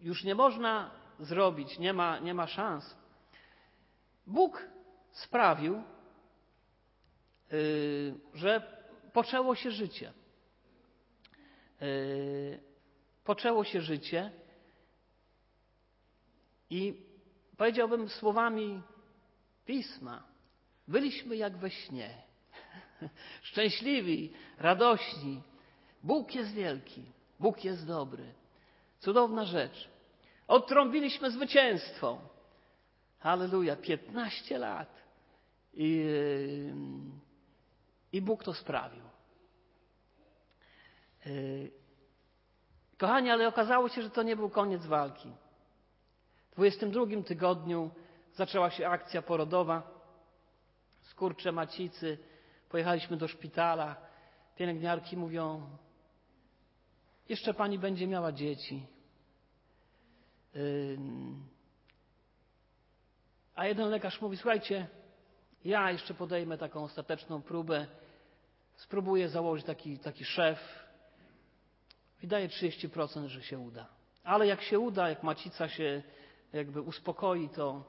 już 0.00 0.24
nie 0.24 0.34
można 0.34 0.90
zrobić, 1.20 1.78
nie 1.78 1.92
ma, 1.92 2.18
nie 2.18 2.34
ma 2.34 2.46
szans, 2.46 2.96
Bóg 4.26 4.68
sprawił, 5.12 5.82
y, 7.52 8.14
że 8.34 8.80
poczęło 9.12 9.54
się 9.54 9.70
życie. 9.70 10.12
Y, 11.82 12.60
poczęło 13.24 13.64
się 13.64 13.80
życie 13.80 14.32
i 16.70 17.06
powiedziałbym 17.56 18.08
słowami 18.08 18.82
pisma, 19.66 20.24
byliśmy 20.88 21.36
jak 21.36 21.56
we 21.56 21.70
śnie. 21.70 22.22
Szczęśliwi, 23.42 24.32
radośni. 24.58 25.42
Bóg 26.02 26.34
jest 26.34 26.52
wielki, 26.54 27.04
Bóg 27.40 27.64
jest 27.64 27.86
dobry. 27.86 28.39
Cudowna 29.00 29.44
rzecz. 29.44 29.88
Odtrąbiliśmy 30.48 31.30
zwycięstwo. 31.30 32.18
Halleluja, 33.18 33.76
15 33.76 34.58
lat. 34.58 34.88
I, 35.74 35.96
yy, 35.96 36.74
I 38.12 38.22
Bóg 38.22 38.44
to 38.44 38.54
sprawił. 38.54 39.02
Yy, 41.26 41.70
kochani, 42.98 43.30
ale 43.30 43.48
okazało 43.48 43.88
się, 43.88 44.02
że 44.02 44.10
to 44.10 44.22
nie 44.22 44.36
był 44.36 44.50
koniec 44.50 44.86
walki. 44.86 45.32
W 46.50 46.54
22 46.54 47.22
tygodniu 47.26 47.90
zaczęła 48.34 48.70
się 48.70 48.88
akcja 48.88 49.22
porodowa. 49.22 49.82
Skurcze 51.02 51.52
macicy. 51.52 52.18
Pojechaliśmy 52.68 53.16
do 53.16 53.28
szpitala. 53.28 53.96
Pielęgniarki 54.56 55.16
mówią, 55.16 55.76
jeszcze 57.30 57.54
pani 57.54 57.78
będzie 57.78 58.06
miała 58.06 58.32
dzieci. 58.32 58.86
A 63.54 63.66
jeden 63.66 63.88
lekarz 63.88 64.20
mówi: 64.20 64.36
Słuchajcie, 64.36 64.86
ja 65.64 65.90
jeszcze 65.90 66.14
podejmę 66.14 66.58
taką 66.58 66.84
ostateczną 66.84 67.42
próbę. 67.42 67.86
Spróbuję 68.76 69.28
założyć 69.28 69.66
taki, 69.66 69.98
taki 69.98 70.24
szef. 70.24 70.58
I 72.22 72.26
daje 72.26 72.48
30%, 72.48 73.26
że 73.26 73.42
się 73.42 73.58
uda. 73.58 73.86
Ale 74.24 74.46
jak 74.46 74.62
się 74.62 74.78
uda, 74.78 75.08
jak 75.08 75.22
macica 75.22 75.68
się 75.68 76.02
jakby 76.52 76.80
uspokoi, 76.80 77.48
to, 77.48 77.84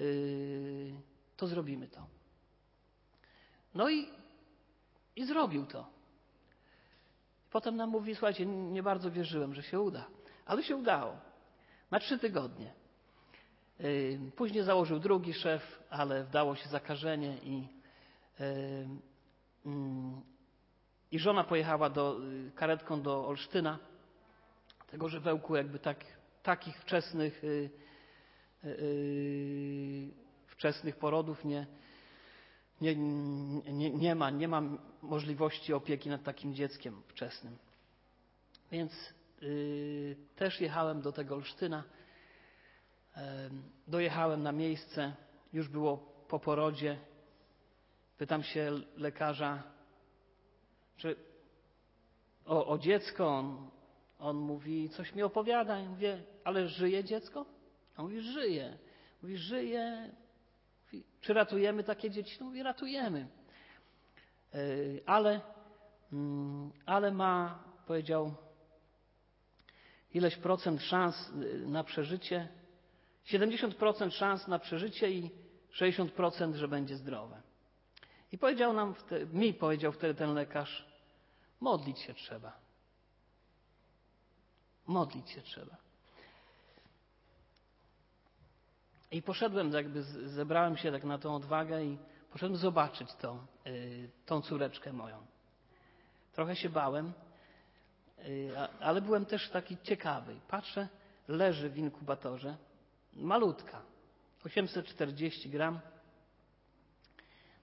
yy, 0.00 0.92
to 1.36 1.46
zrobimy 1.46 1.88
to. 1.88 2.06
No 3.74 3.90
i, 3.90 4.08
i 5.16 5.24
zrobił 5.24 5.66
to. 5.66 5.93
Potem 7.54 7.76
nam 7.76 7.90
mówi, 7.90 8.14
słuchajcie, 8.14 8.46
nie 8.46 8.82
bardzo 8.82 9.10
wierzyłem, 9.10 9.54
że 9.54 9.62
się 9.62 9.80
uda, 9.80 10.06
ale 10.46 10.62
się 10.62 10.76
udało. 10.76 11.16
Na 11.90 12.00
trzy 12.00 12.18
tygodnie. 12.18 12.72
Później 14.36 14.64
założył 14.64 14.98
drugi 14.98 15.34
szef, 15.34 15.82
ale 15.90 16.24
wdało 16.24 16.56
się 16.56 16.68
zakażenie 16.68 17.36
i, 17.42 17.68
i 21.10 21.18
żona 21.18 21.44
pojechała 21.44 21.90
do, 21.90 22.18
yy, 22.18 22.50
karetką 22.54 23.02
do 23.02 23.26
Olsztyna, 23.26 23.78
tego 24.90 25.08
żewełku 25.08 25.56
jakby 25.56 25.78
tak, 25.78 26.04
takich 26.42 26.80
wczesnych, 26.80 27.42
wczesnych 30.46 30.96
porodów 30.96 31.44
nie, 31.44 31.66
nie, 32.84 32.96
nie, 33.72 33.90
nie, 33.90 34.14
ma, 34.14 34.30
nie 34.30 34.48
ma 34.48 34.62
możliwości 35.02 35.72
opieki 35.72 36.08
nad 36.08 36.22
takim 36.22 36.54
dzieckiem 36.54 37.02
wczesnym. 37.08 37.56
Więc 38.72 39.14
yy, 39.40 40.16
też 40.36 40.60
jechałem 40.60 41.02
do 41.02 41.12
tego 41.12 41.34
Olsztyna. 41.34 41.84
Yy, 43.16 43.22
dojechałem 43.86 44.42
na 44.42 44.52
miejsce, 44.52 45.12
już 45.52 45.68
było 45.68 45.96
po 46.28 46.38
porodzie. 46.38 46.98
Pytam 48.18 48.42
się 48.42 48.72
lekarza, 48.96 49.62
czy 50.96 51.16
o, 52.46 52.66
o 52.66 52.78
dziecko. 52.78 53.28
On, 53.28 53.70
on 54.18 54.36
mówi, 54.36 54.88
coś 54.88 55.14
mi 55.14 55.22
opowiada. 55.22 55.78
Ja 55.78 55.88
mówię, 55.88 56.22
ale 56.44 56.68
żyje 56.68 57.04
dziecko? 57.04 57.46
On 57.96 58.04
mówi, 58.04 58.20
żyje. 58.20 58.78
Mówi, 59.22 59.36
żyje. 59.36 60.10
Czy 61.20 61.34
ratujemy 61.34 61.84
takie 61.84 62.10
dzieci? 62.10 62.36
No 62.40 62.46
mówi, 62.46 62.62
ratujemy. 62.62 63.28
Yy, 64.54 65.02
ale, 65.06 65.40
mm, 66.12 66.72
ale 66.86 67.10
ma, 67.10 67.64
powiedział, 67.86 68.34
ileś 70.14 70.36
procent 70.36 70.82
szans 70.82 71.30
y, 71.42 71.66
na 71.66 71.84
przeżycie, 71.84 72.48
70% 73.26 74.10
szans 74.10 74.48
na 74.48 74.58
przeżycie 74.58 75.10
i 75.10 75.30
60%, 75.72 76.54
że 76.54 76.68
będzie 76.68 76.96
zdrowe. 76.96 77.42
I 78.32 78.38
powiedział 78.38 78.72
nam, 78.72 78.94
mi 79.32 79.54
powiedział 79.54 79.92
wtedy 79.92 80.14
ten 80.14 80.34
lekarz, 80.34 80.86
modlić 81.60 81.98
się 81.98 82.14
trzeba. 82.14 82.52
Modlić 84.86 85.30
się 85.30 85.42
trzeba. 85.42 85.83
I 89.10 89.22
poszedłem, 89.22 89.72
jakby 89.72 90.02
zebrałem 90.02 90.76
się 90.76 90.92
tak 90.92 91.04
na 91.04 91.18
tą 91.18 91.34
odwagę 91.34 91.84
i 91.84 91.98
poszedłem 92.32 92.56
zobaczyć 92.56 93.14
to, 93.14 93.46
y, 93.66 94.10
tą 94.26 94.40
córeczkę 94.40 94.92
moją. 94.92 95.26
Trochę 96.32 96.56
się 96.56 96.68
bałem, 96.68 97.12
Y, 98.28 98.50
ale 98.80 99.00
byłem 99.00 99.26
też 99.26 99.50
taki 99.50 99.76
ciekawy. 99.82 100.36
Patrzę, 100.48 100.88
leży 101.28 101.70
w 101.70 101.78
inkubatorze, 101.78 102.56
malutka, 103.12 103.82
840 104.44 105.50
gram. 105.50 105.80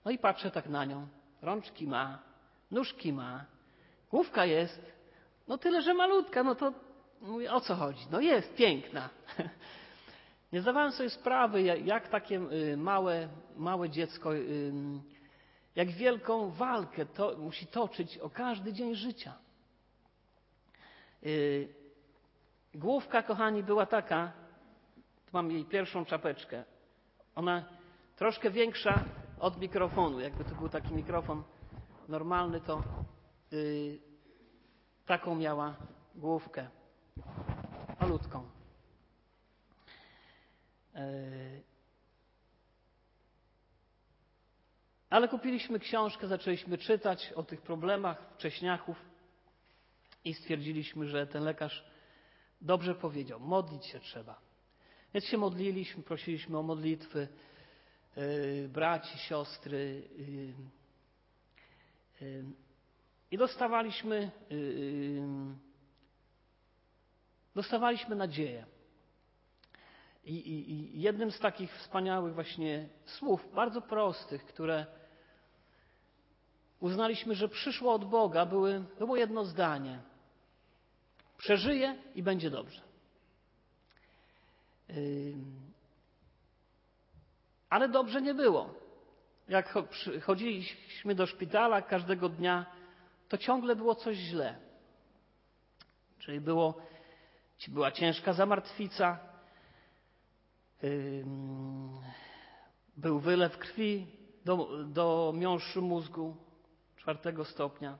No 0.05 0.11
i 0.11 0.17
patrzę 0.17 0.51
tak 0.51 0.69
na 0.69 0.85
nią. 0.85 1.07
Rączki 1.41 1.87
ma, 1.87 2.19
nóżki 2.71 3.13
ma, 3.13 3.45
główka 4.11 4.45
jest. 4.45 4.91
No 5.47 5.57
tyle, 5.57 5.81
że 5.81 5.93
malutka, 5.93 6.43
no 6.43 6.55
to 6.55 6.73
mówię, 7.21 7.53
o 7.53 7.61
co 7.61 7.75
chodzi? 7.75 8.07
No 8.11 8.19
jest, 8.19 8.55
piękna. 8.55 9.09
Nie 10.53 10.61
zdawałem 10.61 10.91
sobie 10.91 11.09
sprawy, 11.09 11.61
jak 11.61 12.07
takie 12.07 12.41
y, 12.51 12.77
małe, 12.77 13.29
małe 13.57 13.89
dziecko, 13.89 14.35
y, 14.35 14.71
jak 15.75 15.89
wielką 15.89 16.49
walkę 16.49 17.05
to 17.05 17.37
musi 17.37 17.67
toczyć 17.67 18.17
o 18.17 18.29
każdy 18.29 18.73
dzień 18.73 18.95
życia. 18.95 19.33
Y, 21.23 21.73
główka, 22.73 23.23
kochani, 23.23 23.63
była 23.63 23.85
taka, 23.85 24.31
tu 25.25 25.31
mam 25.33 25.51
jej 25.51 25.65
pierwszą 25.65 26.05
czapeczkę. 26.05 26.63
Ona 27.35 27.65
troszkę 28.15 28.51
większa 28.51 29.03
od 29.39 29.61
mikrofonu. 29.61 30.19
Jakby 30.19 30.43
to 30.43 30.55
był 30.55 30.69
taki 30.69 30.93
mikrofon 30.93 31.43
normalny, 32.07 32.61
to 32.61 32.83
taką 35.05 35.35
miała 35.35 35.75
główkę. 36.15 36.67
Malutką. 37.99 38.60
Yy. 40.95 41.63
Ale 45.09 45.27
kupiliśmy 45.27 45.79
książkę, 45.79 46.27
zaczęliśmy 46.27 46.77
czytać 46.77 47.33
o 47.35 47.43
tych 47.43 47.61
problemach 47.61 48.33
wcześniaków. 48.33 48.97
I 50.25 50.33
stwierdziliśmy, 50.33 51.07
że 51.07 51.27
ten 51.27 51.43
lekarz 51.43 51.85
dobrze 52.61 52.95
powiedział, 52.95 53.39
modlić 53.39 53.85
się 53.85 53.99
trzeba. 53.99 54.41
Więc 55.13 55.25
się 55.25 55.37
modliliśmy, 55.37 56.03
prosiliśmy 56.03 56.57
o 56.57 56.63
modlitwy 56.63 57.27
yy, 58.15 58.69
braci, 58.69 59.17
siostry 59.17 60.09
yy, 62.21 62.43
i 63.31 63.37
dostawaliśmy, 63.37 64.31
dostawaliśmy 67.55 68.15
nadzieję. 68.15 68.65
I, 70.23 70.35
i, 70.35 70.71
I 70.97 71.01
jednym 71.01 71.31
z 71.31 71.39
takich 71.39 71.73
wspaniałych 71.73 72.33
właśnie 72.33 72.89
słów, 73.05 73.53
bardzo 73.53 73.81
prostych, 73.81 74.45
które 74.45 74.85
uznaliśmy, 76.79 77.35
że 77.35 77.49
przyszło 77.49 77.93
od 77.93 78.05
Boga, 78.05 78.45
były, 78.45 78.83
było 78.99 79.17
jedno 79.17 79.45
zdanie– 79.45 79.99
Przeżyje 81.41 81.95
i 82.15 82.23
będzie 82.23 82.49
dobrze. 82.49 82.81
Ale 87.69 87.89
dobrze 87.89 88.21
nie 88.21 88.33
było. 88.33 88.73
Jak 89.49 89.73
chodziliśmy 90.23 91.15
do 91.15 91.27
szpitala 91.27 91.81
każdego 91.81 92.29
dnia, 92.29 92.65
to 93.29 93.37
ciągle 93.37 93.75
było 93.75 93.95
coś 93.95 94.17
źle. 94.17 94.55
Czyli 96.19 96.41
było, 96.41 96.81
była 97.67 97.91
ciężka 97.91 98.33
zamartwica, 98.33 99.19
Był 102.97 103.19
wylew 103.19 103.57
krwi 103.57 104.07
do, 104.45 104.83
do 104.85 105.33
miąższu 105.35 105.81
mózgu 105.81 106.35
czwartego 106.97 107.45
stopnia. 107.45 107.97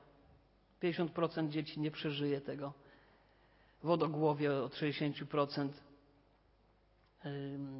50% 0.82 1.48
dzieci 1.48 1.80
nie 1.80 1.90
przeżyje 1.90 2.40
tego. 2.40 2.72
Wodogłowie 3.82 4.54
od 4.54 4.72
60% 4.74 5.68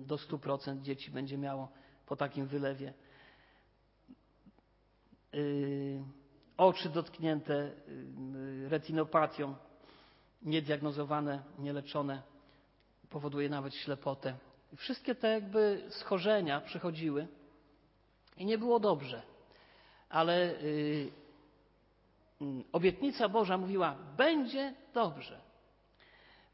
do 0.06 0.16
100% 0.16 0.82
dzieci 0.82 1.10
będzie 1.10 1.38
miało 1.38 1.68
po 2.06 2.16
takim 2.16 2.46
wylewie. 2.46 2.94
Oczy 6.56 6.88
dotknięte 6.88 7.72
retinopatią, 8.68 9.54
niediagnozowane, 10.42 11.42
nieleczone, 11.58 12.22
powoduje 13.10 13.48
nawet 13.48 13.74
ślepotę. 13.74 14.36
Wszystkie 14.76 15.14
te 15.14 15.28
jakby 15.28 15.82
schorzenia 15.88 16.60
przychodziły 16.60 17.26
i 18.36 18.44
nie 18.44 18.58
było 18.58 18.80
dobrze. 18.80 19.22
Ale 20.08 20.54
obietnica 22.72 23.28
Boża 23.28 23.58
mówiła: 23.58 23.96
będzie 24.16 24.74
dobrze. 24.94 25.40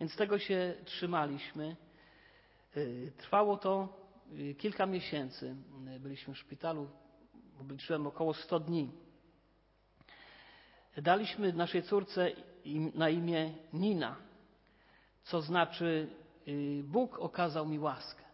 Więc 0.00 0.16
tego 0.16 0.38
się 0.38 0.74
trzymaliśmy. 0.84 1.76
Trwało 3.16 3.56
to 3.56 3.88
kilka 4.58 4.86
miesięcy. 4.86 5.56
Byliśmy 6.00 6.34
w 6.34 6.38
szpitalu, 6.38 6.90
obliczyłem 7.60 8.06
około 8.06 8.34
100 8.34 8.60
dni. 8.60 8.90
Daliśmy 10.96 11.52
naszej 11.52 11.82
córce 11.82 12.30
na 12.94 13.08
imię 13.08 13.52
Nina, 13.72 14.16
co 15.22 15.40
znaczy 15.40 16.08
Bóg 16.84 17.18
okazał 17.18 17.66
mi 17.66 17.78
łaskę. 17.78 18.24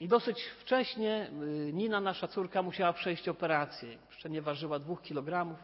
I 0.00 0.08
dosyć 0.08 0.42
wcześnie 0.42 1.30
Nina, 1.72 2.00
nasza 2.00 2.28
córka, 2.28 2.62
musiała 2.62 2.92
przejść 2.92 3.28
operację. 3.28 3.98
Jeszcze 4.08 4.30
nie 4.30 4.42
ważyła 4.42 4.78
dwóch 4.78 5.02
kilogramów. 5.02 5.58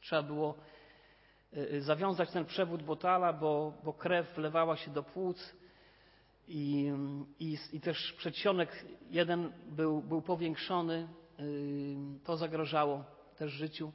Trzeba 0.00 0.22
było 0.22 0.54
zawiązać 1.78 2.30
ten 2.30 2.44
przewód 2.44 2.82
Botala, 2.82 3.32
bo, 3.32 3.72
bo 3.84 3.92
krew 3.92 4.34
wlewała 4.34 4.76
się 4.76 4.90
do 4.90 5.02
płuc 5.02 5.54
i, 6.48 6.92
i, 7.40 7.58
i 7.72 7.80
też 7.80 8.12
przedsionek 8.12 8.84
jeden 9.10 9.52
był, 9.66 10.02
był 10.02 10.22
powiększony. 10.22 11.08
To 12.24 12.36
zagrażało 12.36 13.04
też 13.36 13.52
życiu. 13.52 13.92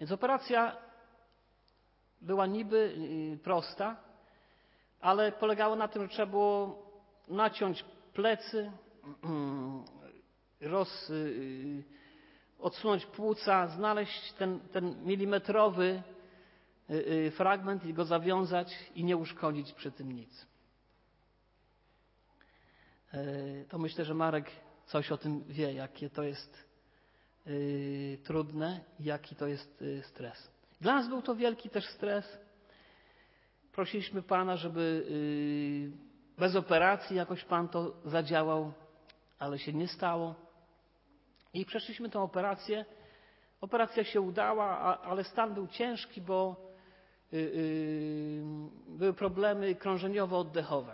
Więc 0.00 0.12
operacja 0.12 0.76
była 2.20 2.46
niby 2.46 2.96
prosta, 3.42 3.96
ale 5.00 5.32
polegała 5.32 5.76
na 5.76 5.88
tym, 5.88 6.02
że 6.02 6.08
trzeba 6.08 6.30
było 6.30 6.82
naciąć 7.28 7.84
plecy, 8.14 8.72
roz, 10.60 11.12
odsunąć 12.58 13.06
płuca, 13.06 13.66
znaleźć 13.66 14.32
ten, 14.32 14.60
ten 14.60 15.04
milimetrowy 15.04 16.02
fragment 17.30 17.84
i 17.84 17.94
go 17.94 18.04
zawiązać 18.04 18.90
i 18.94 19.04
nie 19.04 19.16
uszkodzić 19.16 19.72
przy 19.72 19.92
tym 19.92 20.12
nic. 20.12 20.46
To 23.68 23.78
myślę, 23.78 24.04
że 24.04 24.14
Marek 24.14 24.50
coś 24.86 25.12
o 25.12 25.18
tym 25.18 25.44
wie, 25.44 25.72
jakie 25.72 26.10
to 26.10 26.22
jest 26.22 26.66
trudne, 28.24 28.80
jaki 29.00 29.36
to 29.36 29.46
jest 29.46 29.84
stres. 30.02 30.50
Dla 30.80 30.94
nas 30.94 31.08
był 31.08 31.22
to 31.22 31.34
wielki 31.36 31.70
też 31.70 31.86
stres. 31.86 32.38
Prosiliśmy 33.72 34.22
Pana, 34.22 34.56
żeby 34.56 35.06
bez 36.38 36.56
operacji 36.56 37.16
jakoś 37.16 37.44
Pan 37.44 37.68
to 37.68 37.96
zadziałał, 38.04 38.72
ale 39.38 39.58
się 39.58 39.72
nie 39.72 39.88
stało. 39.88 40.34
I 41.54 41.64
przeszliśmy 41.64 42.10
tę 42.10 42.20
operację. 42.20 42.84
Operacja 43.60 44.04
się 44.04 44.20
udała, 44.20 45.00
ale 45.02 45.24
stan 45.24 45.54
był 45.54 45.66
ciężki, 45.66 46.20
bo 46.20 46.66
były 48.88 49.12
problemy 49.14 49.74
krążeniowo-oddechowe. 49.74 50.92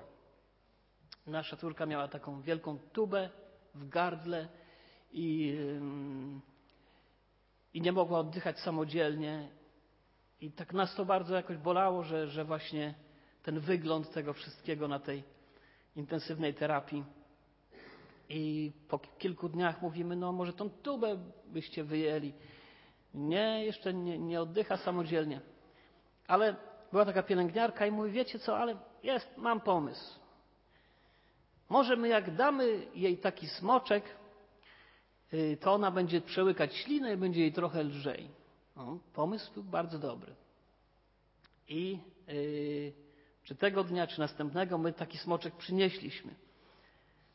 Nasza 1.26 1.56
córka 1.56 1.86
miała 1.86 2.08
taką 2.08 2.42
wielką 2.42 2.78
tubę 2.78 3.30
w 3.74 3.88
gardle 3.88 4.48
i, 5.12 5.56
i 7.74 7.80
nie 7.80 7.92
mogła 7.92 8.18
oddychać 8.18 8.58
samodzielnie. 8.58 9.48
I 10.40 10.52
tak 10.52 10.72
nas 10.72 10.94
to 10.94 11.04
bardzo 11.04 11.34
jakoś 11.34 11.56
bolało, 11.56 12.02
że, 12.02 12.28
że 12.28 12.44
właśnie 12.44 12.94
ten 13.42 13.60
wygląd 13.60 14.12
tego 14.12 14.32
wszystkiego 14.32 14.88
na 14.88 14.98
tej 14.98 15.24
intensywnej 15.96 16.54
terapii. 16.54 17.04
I 18.28 18.72
po 18.88 18.98
kilku 18.98 19.48
dniach 19.48 19.82
mówimy, 19.82 20.16
no 20.16 20.32
może 20.32 20.52
tą 20.52 20.70
tubę 20.70 21.18
byście 21.46 21.84
wyjęli. 21.84 22.32
Nie, 23.14 23.64
jeszcze 23.64 23.94
nie, 23.94 24.18
nie 24.18 24.40
oddycha 24.40 24.76
samodzielnie. 24.76 25.40
Ale 26.26 26.56
była 26.92 27.04
taka 27.04 27.22
pielęgniarka 27.22 27.86
i 27.86 27.90
mówi, 27.90 28.10
wiecie 28.10 28.38
co, 28.38 28.58
ale 28.58 28.76
jest, 29.02 29.36
mam 29.36 29.60
pomysł. 29.60 30.21
Może 31.72 31.96
my 31.96 32.08
jak 32.08 32.36
damy 32.36 32.86
jej 32.94 33.18
taki 33.18 33.48
smoczek, 33.48 34.04
to 35.60 35.72
ona 35.72 35.90
będzie 35.90 36.20
przełykać 36.20 36.76
ślinę 36.76 37.14
i 37.14 37.16
będzie 37.16 37.40
jej 37.40 37.52
trochę 37.52 37.82
lżej. 37.82 38.28
No, 38.76 38.98
pomysł 39.12 39.52
był 39.52 39.62
bardzo 39.62 39.98
dobry. 39.98 40.34
I 41.68 41.98
yy, 42.28 42.92
czy 43.44 43.54
tego 43.54 43.84
dnia, 43.84 44.06
czy 44.06 44.20
następnego 44.20 44.78
my 44.78 44.92
taki 44.92 45.18
smoczek 45.18 45.54
przynieśliśmy. 45.54 46.34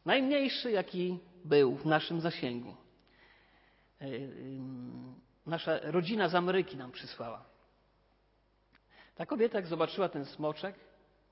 Najmniejszy, 0.05 0.71
jaki 0.71 1.19
był 1.45 1.75
w 1.75 1.85
naszym 1.85 2.21
zasięgu. 2.21 2.75
Yy, 4.01 4.29
nasza 5.45 5.79
rodzina 5.83 6.29
z 6.29 6.35
Ameryki 6.35 6.77
nam 6.77 6.91
przysłała. 6.91 7.45
Ta 9.15 9.25
kobieta, 9.25 9.57
jak 9.57 9.67
zobaczyła 9.67 10.09
ten 10.09 10.25
smoczek, 10.25 10.75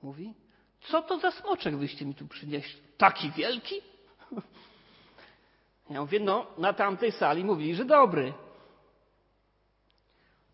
mówi: 0.01 0.33
Co 0.81 1.01
to 1.01 1.19
za 1.19 1.31
smoczek 1.31 1.77
wyście 1.77 2.05
mi 2.05 2.15
tu 2.15 2.27
przynieśli? 2.27 2.81
Taki 2.97 3.31
wielki? 3.31 3.75
Ja 5.89 6.01
mówię: 6.01 6.19
No, 6.19 6.47
na 6.57 6.73
tamtej 6.73 7.11
sali 7.11 7.43
mówili, 7.43 7.75
że 7.75 7.85
dobry. 7.85 8.33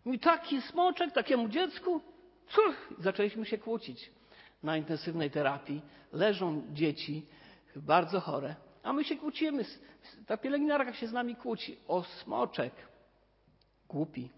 I 0.06 0.18
taki 0.18 0.62
smoczek 0.62 1.12
takiemu 1.12 1.48
dziecku? 1.48 2.00
Co? 2.48 2.60
Zaczęliśmy 2.98 3.46
się 3.46 3.58
kłócić 3.58 4.10
na 4.62 4.76
intensywnej 4.76 5.30
terapii. 5.30 5.82
Leżą 6.12 6.62
dzieci, 6.72 7.26
bardzo 7.76 8.20
chore, 8.20 8.54
a 8.82 8.92
my 8.92 9.04
się 9.04 9.16
kłócimy. 9.16 9.64
Ta 10.26 10.36
pielęgniarka 10.36 10.92
się 10.92 11.06
z 11.06 11.12
nami 11.12 11.36
kłóci 11.36 11.78
o 11.88 12.02
smoczek. 12.04 12.72
Głupi. 13.88 14.30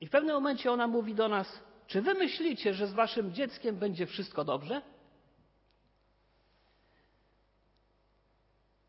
I 0.00 0.06
w 0.06 0.10
pewnym 0.10 0.34
momencie 0.34 0.72
ona 0.72 0.86
mówi 0.86 1.14
do 1.14 1.28
nas: 1.28 1.60
Czy 1.86 2.02
wy 2.02 2.14
myślicie, 2.14 2.74
że 2.74 2.86
z 2.86 2.92
waszym 2.92 3.32
dzieckiem 3.32 3.76
będzie 3.76 4.06
wszystko 4.06 4.44
dobrze? 4.44 4.82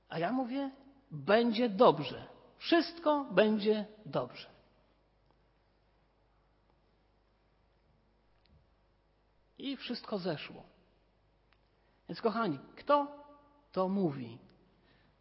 A 0.09 0.19
ja 0.19 0.31
mówię: 0.31 0.71
Będzie 1.11 1.69
dobrze. 1.69 2.27
Wszystko 2.57 3.25
będzie 3.31 3.85
dobrze. 4.05 4.55
I 9.57 9.77
wszystko 9.77 10.19
zeszło. 10.19 10.63
Więc, 12.09 12.21
kochani, 12.21 12.59
kto 12.75 13.25
to 13.71 13.89
mówi? 13.89 14.37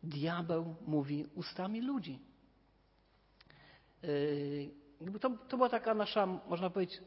Diabeł 0.02 0.74
mówi 0.86 1.26
ustami 1.34 1.80
ludzi. 1.80 2.18
Yy, 4.02 5.18
to, 5.20 5.30
to 5.30 5.56
była 5.56 5.68
taka 5.68 5.94
nasza, 5.94 6.26
można 6.26 6.70
powiedzieć, 6.70 7.02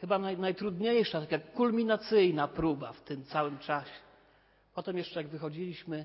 chyba 0.00 0.18
naj, 0.18 0.38
najtrudniejsza, 0.38 1.20
taka 1.20 1.38
kulminacyjna 1.38 2.48
próba 2.48 2.92
w 2.92 3.00
tym 3.00 3.24
całym 3.24 3.58
czasie. 3.58 4.00
Potem 4.74 4.98
jeszcze 4.98 5.22
jak 5.22 5.28
wychodziliśmy, 5.28 6.04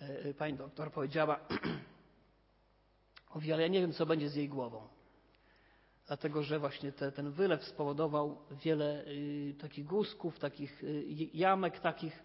yy, 0.00 0.34
pani 0.34 0.54
doktor 0.54 0.92
powiedziała, 0.92 1.40
mówi, 3.34 3.52
ale 3.52 3.62
ja 3.62 3.68
nie 3.68 3.80
wiem, 3.80 3.92
co 3.92 4.06
będzie 4.06 4.28
z 4.28 4.34
jej 4.34 4.48
głową. 4.48 4.88
Dlatego, 6.06 6.42
że 6.42 6.58
właśnie 6.58 6.92
te, 6.92 7.12
ten 7.12 7.30
wylew 7.30 7.64
spowodował 7.64 8.38
wiele 8.50 9.04
y, 9.06 9.54
takich 9.60 9.84
guzków, 9.84 10.38
takich 10.38 10.84
y, 10.84 11.04
jamek 11.34 11.80
takich. 11.80 12.22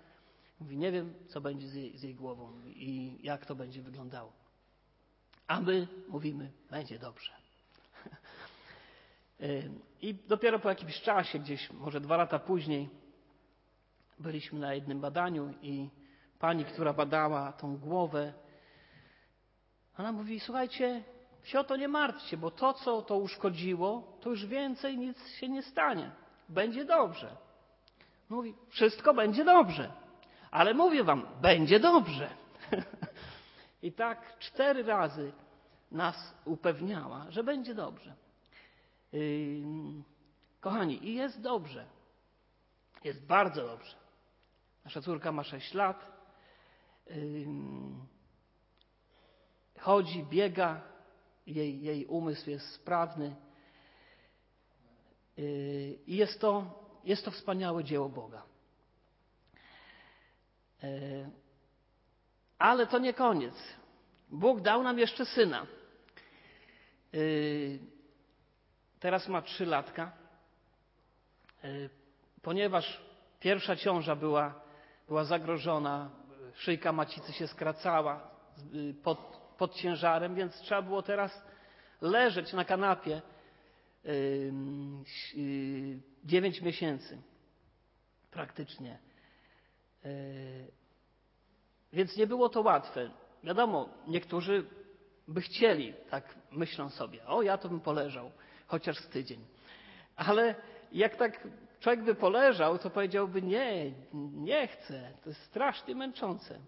Mówi, 0.60 0.78
nie 0.78 0.92
wiem, 0.92 1.14
co 1.28 1.42
będzie 1.42 1.68
z 1.68 1.74
jej, 1.74 1.98
z 1.98 2.04
jej 2.04 2.16
głową 2.16 2.62
i 2.66 3.20
jak 3.24 3.46
to 3.46 3.56
będzie 3.56 3.82
wyglądało. 3.82 4.32
A 5.48 5.62
my 5.62 5.88
mówimy, 6.08 6.52
będzie 6.70 7.00
dobrze. 7.00 7.41
I 10.02 10.16
dopiero 10.28 10.60
po 10.60 10.70
jakimś 10.70 11.02
czasie, 11.02 11.40
gdzieś 11.40 11.72
może 11.72 12.02
dwa 12.02 12.18
lata 12.18 12.40
później, 12.40 12.90
byliśmy 14.20 14.60
na 14.60 14.74
jednym 14.74 15.00
badaniu 15.00 15.54
i 15.62 15.90
pani, 16.40 16.66
która 16.66 16.94
badała 16.94 17.54
tą 17.54 17.78
głowę, 17.78 18.34
ona 19.98 20.12
mówi, 20.12 20.40
słuchajcie, 20.40 21.04
się 21.44 21.60
o 21.60 21.64
to 21.64 21.76
nie 21.76 21.88
martwcie, 21.88 22.38
bo 22.38 22.52
to, 22.52 22.74
co 22.74 23.02
to 23.02 23.18
uszkodziło, 23.18 24.18
to 24.22 24.30
już 24.30 24.46
więcej 24.46 24.98
nic 24.98 25.28
się 25.28 25.50
nie 25.50 25.64
stanie. 25.64 26.12
Będzie 26.50 26.86
dobrze. 26.86 27.36
Mówi, 28.30 28.56
wszystko 28.70 29.14
będzie 29.14 29.46
dobrze. 29.46 29.92
Ale 30.52 30.74
mówię 30.74 31.04
wam, 31.04 31.28
będzie 31.42 31.80
dobrze. 31.80 32.30
I 33.84 33.92
tak 33.92 34.40
cztery 34.40 34.84
razy 34.84 35.32
nas 35.92 36.34
upewniała, 36.46 37.26
że 37.30 37.44
będzie 37.44 37.76
dobrze. 37.76 38.14
Kochani, 40.60 41.08
i 41.08 41.14
jest 41.14 41.42
dobrze. 41.42 41.86
Jest 43.04 43.26
bardzo 43.26 43.68
dobrze. 43.68 43.96
Nasza 44.86 45.02
córka 45.02 45.32
ma 45.32 45.44
6 45.44 45.74
lat. 45.74 46.12
Chodzi, 49.80 50.24
biega, 50.24 50.82
jej, 51.48 51.82
jej 51.82 52.06
umysł 52.06 52.50
jest 52.50 52.74
sprawny. 52.74 53.36
I 56.08 56.16
jest 56.16 56.42
to, 56.42 56.80
jest 57.04 57.26
to 57.26 57.32
wspaniałe 57.32 57.84
dzieło 57.84 58.10
Boga. 58.10 58.44
Ale 62.58 62.88
to 62.88 63.00
nie 63.00 63.14
koniec. 63.14 63.56
Bóg 64.30 64.62
dał 64.62 64.84
nam 64.84 65.00
jeszcze 65.00 65.26
syna. 65.26 65.68
Teraz 69.02 69.28
ma 69.28 69.42
trzy 69.42 69.66
latka. 69.66 70.12
Ponieważ 72.42 73.02
pierwsza 73.40 73.76
ciąża 73.76 74.16
była, 74.16 74.62
była 75.08 75.24
zagrożona, 75.24 76.10
szyjka 76.56 76.92
macicy 76.92 77.34
się 77.34 77.48
skracała 77.48 78.30
pod, 79.04 79.20
pod 79.58 79.76
ciężarem, 79.76 80.36
więc 80.36 80.62
trzeba 80.62 80.82
było 80.82 81.02
teraz 81.02 81.44
leżeć 82.02 82.54
na 82.54 82.66
kanapie 82.66 83.22
dziewięć 86.24 86.62
miesięcy 86.62 87.22
praktycznie. 88.32 89.00
Więc 91.94 92.18
nie 92.18 92.28
było 92.28 92.50
to 92.50 92.62
łatwe. 92.62 93.12
Wiadomo, 93.44 93.90
niektórzy 94.08 94.66
by 95.28 95.42
chcieli, 95.42 95.94
tak 96.10 96.36
myślą 96.52 96.90
sobie, 96.90 97.26
o 97.26 97.42
ja 97.42 97.58
to 97.58 97.70
bym 97.70 97.80
poleżał, 97.80 98.32
chociaż 98.72 98.98
z 98.98 99.08
tydzień. 99.08 99.40
Ale 100.16 100.56
jak 100.92 101.16
tak 101.16 101.48
człowiek 101.80 102.04
by 102.04 102.16
poleżał, 102.16 102.78
to 102.78 102.90
powiedziałby 102.90 103.42
nie, 103.42 103.92
nie 104.34 104.68
chcę, 104.68 105.12
to 105.24 105.30
jest 105.30 105.44
strasznie 105.44 105.96
męczące. 105.96 106.60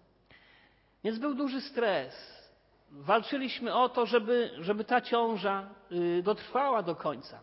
Więc 1.04 1.18
był 1.18 1.34
duży 1.34 1.60
stres. 1.60 2.34
Walczyliśmy 2.90 3.74
o 3.74 3.88
to, 3.88 4.06
żeby, 4.06 4.50
żeby 4.60 4.84
ta 4.84 5.00
ciąża 5.00 5.70
y, 5.92 6.22
dotrwała 6.22 6.82
do 6.82 6.96
końca. 6.96 7.40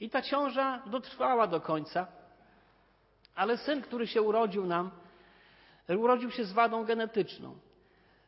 I 0.00 0.10
ta 0.10 0.22
ciąża 0.22 0.82
dotrwała 0.86 1.46
do 1.46 1.60
końca, 1.60 2.06
ale 3.34 3.58
syn, 3.58 3.82
który 3.82 4.06
się 4.06 4.22
urodził 4.22 4.66
nam, 4.66 4.90
urodził 5.88 6.30
się 6.30 6.44
z 6.44 6.52
wadą 6.52 6.84
genetyczną, 6.84 7.58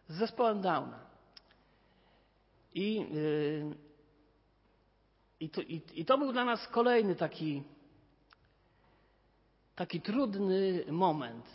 z 0.09 0.14
zespołem 0.14 0.61
Downa. 0.61 0.99
I, 2.75 3.01
yy, 3.01 3.91
i, 5.43 5.49
to, 5.49 5.61
i, 5.61 5.82
I 5.95 6.05
to 6.05 6.18
był 6.18 6.32
dla 6.32 6.45
nas 6.45 6.68
kolejny 6.68 7.14
taki, 7.14 7.62
taki 9.74 10.01
trudny 10.01 10.84
moment. 10.88 11.47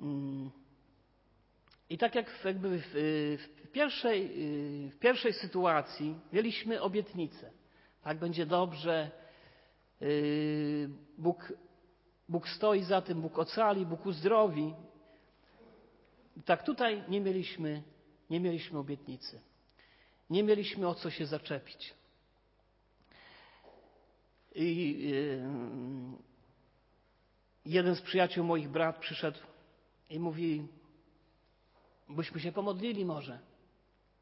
Mm. 0.00 0.50
I 1.90 1.98
tak 1.98 2.14
jak 2.14 2.44
jakby 2.44 2.78
w, 2.78 2.92
w, 3.64 3.70
pierwszej, 3.72 4.28
w 4.90 4.98
pierwszej 4.98 5.32
sytuacji 5.32 6.14
mieliśmy 6.32 6.80
obietnicę. 6.80 7.50
Tak 8.02 8.18
będzie 8.18 8.46
dobrze. 8.46 9.10
Yy, 10.00 10.90
Bóg 11.18 11.52
Bóg 12.28 12.48
stoi 12.48 12.82
za 12.82 13.02
tym, 13.02 13.20
Bóg 13.20 13.38
ocali, 13.38 13.86
Bóg 13.86 14.06
uzdrowi. 14.06 14.74
Tak 16.44 16.62
tutaj 16.62 17.04
nie 17.08 17.20
mieliśmy, 17.20 17.82
nie 18.30 18.40
mieliśmy 18.40 18.78
obietnicy. 18.78 19.40
Nie 20.30 20.42
mieliśmy 20.42 20.88
o 20.88 20.94
co 20.94 21.10
się 21.10 21.26
zaczepić. 21.26 22.01
I 24.54 24.98
yy, 25.08 25.42
jeden 27.64 27.96
z 27.96 28.00
przyjaciół 28.02 28.44
moich 28.44 28.68
brat 28.68 28.98
przyszedł 28.98 29.38
i 30.10 30.20
mówi, 30.20 30.68
byśmy 32.08 32.40
się 32.40 32.52
pomodlili 32.52 33.04
może. 33.04 33.38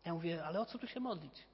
Ja 0.04 0.14
mówię, 0.14 0.44
ale 0.44 0.60
o 0.60 0.66
co 0.66 0.78
tu 0.78 0.86
się 0.86 1.00
modlić? 1.00 1.50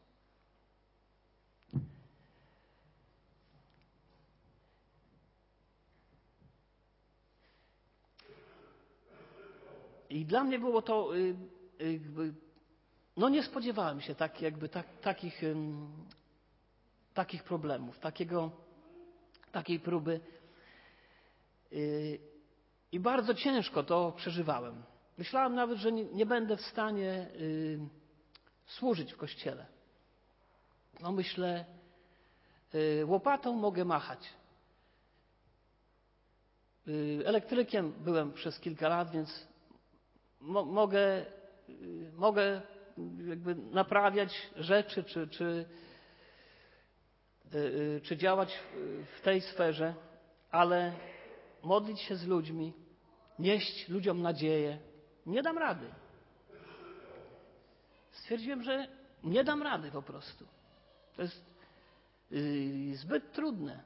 I 10.10 10.24
dla 10.24 10.44
mnie 10.44 10.58
było 10.58 10.82
to, 10.82 11.16
y, 11.16 11.36
y, 11.80 12.00
no 13.16 13.28
nie 13.28 13.42
spodziewałem 13.42 14.00
się 14.00 14.14
tak, 14.14 14.42
jakby 14.42 14.68
tak, 14.68 14.86
takich, 15.00 15.42
takich 17.14 17.44
problemów, 17.44 17.98
takiego, 17.98 18.50
takiej 19.56 19.80
próby. 19.80 20.20
Y, 21.72 22.18
I 22.92 23.00
bardzo 23.00 23.34
ciężko 23.34 23.82
to 23.82 24.12
przeżywałem. 24.16 24.82
Myślałem 25.18 25.54
nawet, 25.54 25.78
że 25.78 25.92
nie, 25.92 26.26
będę 26.26 26.56
w 26.56 26.60
stanie 26.60 27.26
służyć 28.66 29.12
w 29.12 29.16
kościele. 29.16 29.66
No 31.00 31.12
myślę, 31.12 31.64
łopatą 33.06 33.52
mogę 33.52 33.84
machać. 33.84 34.28
Elektrykiem 37.24 37.92
byłem 37.92 38.32
przez 38.32 38.60
kilka 38.60 38.88
lat, 38.88 39.10
więc 39.10 39.46
mo, 40.40 40.64
mogę, 40.64 41.26
mogę 42.16 42.62
jakby 43.28 43.54
naprawiać 43.54 44.50
rzeczy, 44.56 45.04
czy, 45.04 45.28
czy, 45.28 45.44
y, 45.44 45.48
y, 45.48 45.85
czy 48.02 48.16
działać 48.16 48.58
w 49.16 49.20
tej 49.20 49.40
sferze, 49.40 49.94
ale 50.50 50.92
modlić 51.62 52.00
się 52.00 52.16
z 52.16 52.26
ludźmi, 52.26 52.72
nieść 53.38 53.88
ludziom 53.88 54.22
nadzieję, 54.22 54.78
nie 55.26 55.42
dam 55.42 55.58
rady. 55.58 55.86
Stwierdziłem, 58.10 58.62
że 58.62 58.88
nie 59.24 59.44
dam 59.44 59.62
rady 59.62 59.90
po 59.90 60.02
prostu. 60.02 60.46
To 61.16 61.22
jest 61.22 61.44
y, 62.32 62.96
zbyt 62.96 63.32
trudne. 63.32 63.82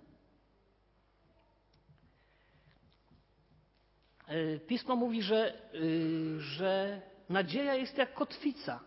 Pismo 4.67 4.97
mówi, 4.97 5.23
że, 5.23 5.55
y, 5.75 6.41
że 6.41 7.03
nadzieja 7.29 7.75
jest 7.75 7.99
jak 7.99 8.15
kotwica. 8.15 8.81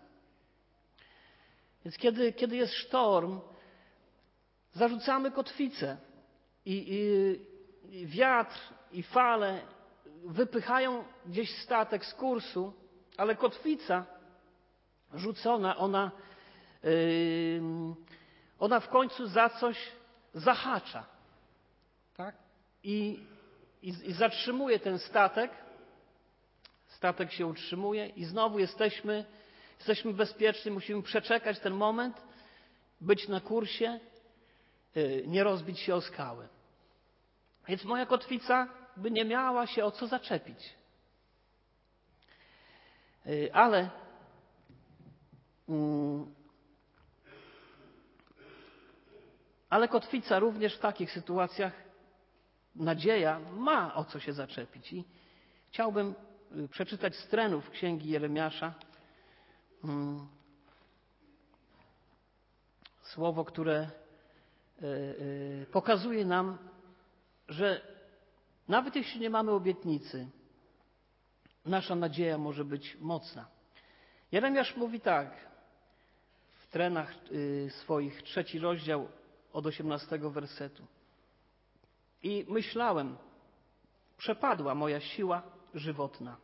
Więc 1.86 1.98
kiedy, 1.98 2.34
kiedy 2.34 2.56
jest 2.56 2.74
sztorm, 2.74 3.40
zarzucamy 4.74 5.32
kotwicę 5.32 5.98
i, 6.66 6.86
i, 6.90 8.00
i 8.00 8.08
wiatr 8.08 8.60
i 8.92 9.04
fale 9.04 9.62
wypychają 10.26 11.04
gdzieś 11.26 11.58
statek 11.58 12.06
z 12.06 12.14
kursu, 12.14 12.74
ale 13.18 13.36
kotwica 13.36 14.06
rzucona, 15.14 15.78
ona, 15.78 16.12
yy, 16.84 17.62
ona 18.60 18.80
w 18.80 18.90
końcu 18.90 19.28
za 19.28 19.50
coś 19.50 19.78
zahacza. 20.34 21.06
Tak? 22.18 22.36
I, 22.84 23.20
i, 23.82 23.88
i 23.88 24.14
zatrzymuje 24.14 24.80
ten 24.80 25.00
statek. 25.00 25.52
Statek 26.88 27.32
się 27.32 27.48
utrzymuje 27.48 28.08
i 28.08 28.26
znowu 28.26 28.60
jesteśmy, 28.60 29.26
jesteśmy 29.78 30.14
bezpieczni, 30.14 30.72
musimy 30.72 31.02
przeczekać 31.04 31.60
ten 31.60 31.74
moment, 31.74 32.22
być 33.02 33.28
na 33.28 33.40
kursie, 33.40 34.00
nie 35.28 35.44
rozbić 35.44 35.80
się 35.80 35.96
o 35.96 36.02
skały. 36.02 36.48
Więc 37.68 37.84
moja 37.84 38.06
kotwica 38.06 38.68
by 38.98 39.12
nie 39.12 39.26
miała 39.26 39.68
się 39.68 39.86
o 39.86 39.91
co 39.91 40.08
zaczepić. 40.08 40.74
Y, 43.28 43.50
ale 43.54 43.89
mm, 45.70 46.34
ale 49.70 49.88
kotwica 49.88 50.39
również 50.39 50.76
w 50.76 50.80
takich 50.80 51.12
sytuacjach 51.12 51.74
nadzieja 52.76 53.39
ma 53.39 53.96
o 53.96 54.06
co 54.06 54.20
się 54.20 54.34
zaczepić. 54.34 54.94
I 54.94 55.06
chciałbym 55.70 56.16
y, 56.58 56.68
przeczytać 56.68 57.16
z 57.16 57.28
trenów 57.28 57.70
księgi 57.70 58.10
Jeremiasza 58.10 58.74
mm, 59.84 60.28
słowo, 63.02 63.46
które 63.46 63.82
y, 63.82 63.88
y, 63.88 64.03
pokazuje 65.72 66.26
nam, 66.26 66.58
że 67.48 67.82
nawet 68.68 68.96
jeśli 68.96 69.22
nie 69.22 69.30
mamy 69.30 69.52
obietnicy, 69.52 70.28
nasza 71.66 71.96
nadzieja 71.96 72.38
może 72.38 72.66
być 72.66 72.98
mocna. 73.00 73.48
Jeremiasz 74.32 74.76
mówi 74.76 75.00
tak: 75.02 75.54
trenach 76.74 77.16
y, 77.32 77.70
swoich, 77.70 78.24
trzeci 78.24 78.60
rozdział 78.60 79.08
od 79.54 79.66
osiemnastego 79.66 80.32
wersetu. 80.32 80.86
I 82.24 82.46
myślałem, 82.50 83.18
przepadła 84.18 84.76
moja 84.76 85.00
siła 85.00 85.44
żywotna 85.74 86.38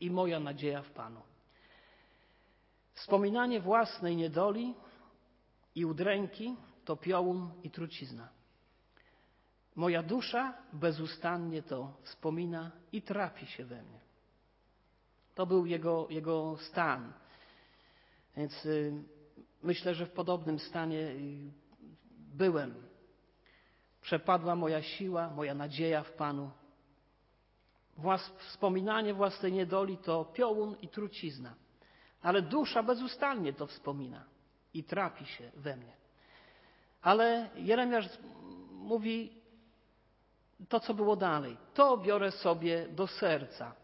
i 0.00 0.10
moja 0.10 0.40
nadzieja 0.40 0.82
w 0.82 0.90
Panu. 0.90 1.20
Wspominanie 2.94 3.60
własnej 3.60 4.16
niedoli 4.16 4.74
i 5.74 5.84
udręki 5.84 6.56
to 6.84 6.96
piołun 6.96 7.50
i 7.62 7.70
trucizna. 7.70 8.28
Moja 9.76 10.02
dusza 10.02 10.54
bezustannie 10.72 11.62
to 11.62 11.92
wspomina 12.02 12.70
i 12.92 13.02
trapi 13.02 13.46
się 13.46 13.64
we 13.64 13.82
mnie. 13.82 14.00
To 15.34 15.46
był 15.46 15.66
jego, 15.66 16.06
jego 16.10 16.56
stan. 16.56 17.12
Więc 18.36 18.66
y, 18.66 18.92
myślę, 19.62 19.94
że 19.94 20.06
w 20.06 20.10
podobnym 20.10 20.58
stanie 20.58 20.98
y, 20.98 21.50
byłem. 22.34 22.74
Przepadła 24.00 24.56
moja 24.56 24.82
siła, 24.82 25.30
moja 25.30 25.54
nadzieja 25.54 26.02
w 26.02 26.12
Panu. 26.12 26.50
Włas, 27.96 28.32
wspominanie 28.38 29.14
własnej 29.14 29.52
niedoli 29.52 29.98
to 29.98 30.24
piołun 30.24 30.76
i 30.80 30.88
trucizna, 30.88 31.54
ale 32.22 32.42
dusza 32.42 32.82
bezustannie 32.82 33.52
to 33.52 33.66
wspomina 33.66 34.24
i 34.74 34.84
trapi 34.84 35.26
się 35.26 35.52
we 35.56 35.76
mnie. 35.76 36.01
Ale 37.02 37.50
Jeremiasz 37.56 38.08
mówi 38.70 39.32
to, 40.68 40.80
co 40.80 40.94
było 40.94 41.16
dalej. 41.16 41.56
To 41.74 41.96
biorę 41.96 42.30
sobie 42.30 42.88
do 42.88 43.06
serca 43.06 43.74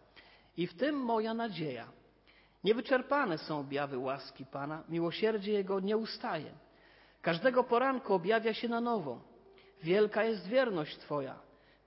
i 0.56 0.66
w 0.66 0.74
tym 0.74 0.96
moja 0.96 1.34
nadzieja. 1.34 1.86
Niewyczerpane 2.64 3.38
są 3.38 3.60
objawy 3.60 3.98
łaski 3.98 4.46
Pana, 4.46 4.82
miłosierdzie 4.88 5.52
Jego 5.52 5.80
nie 5.80 5.96
ustaje. 5.96 6.50
Każdego 7.22 7.64
poranku 7.64 8.14
objawia 8.14 8.54
się 8.54 8.68
na 8.68 8.80
nowo. 8.80 9.20
Wielka 9.82 10.24
jest 10.24 10.46
wierność 10.46 10.96
Twoja. 10.98 11.38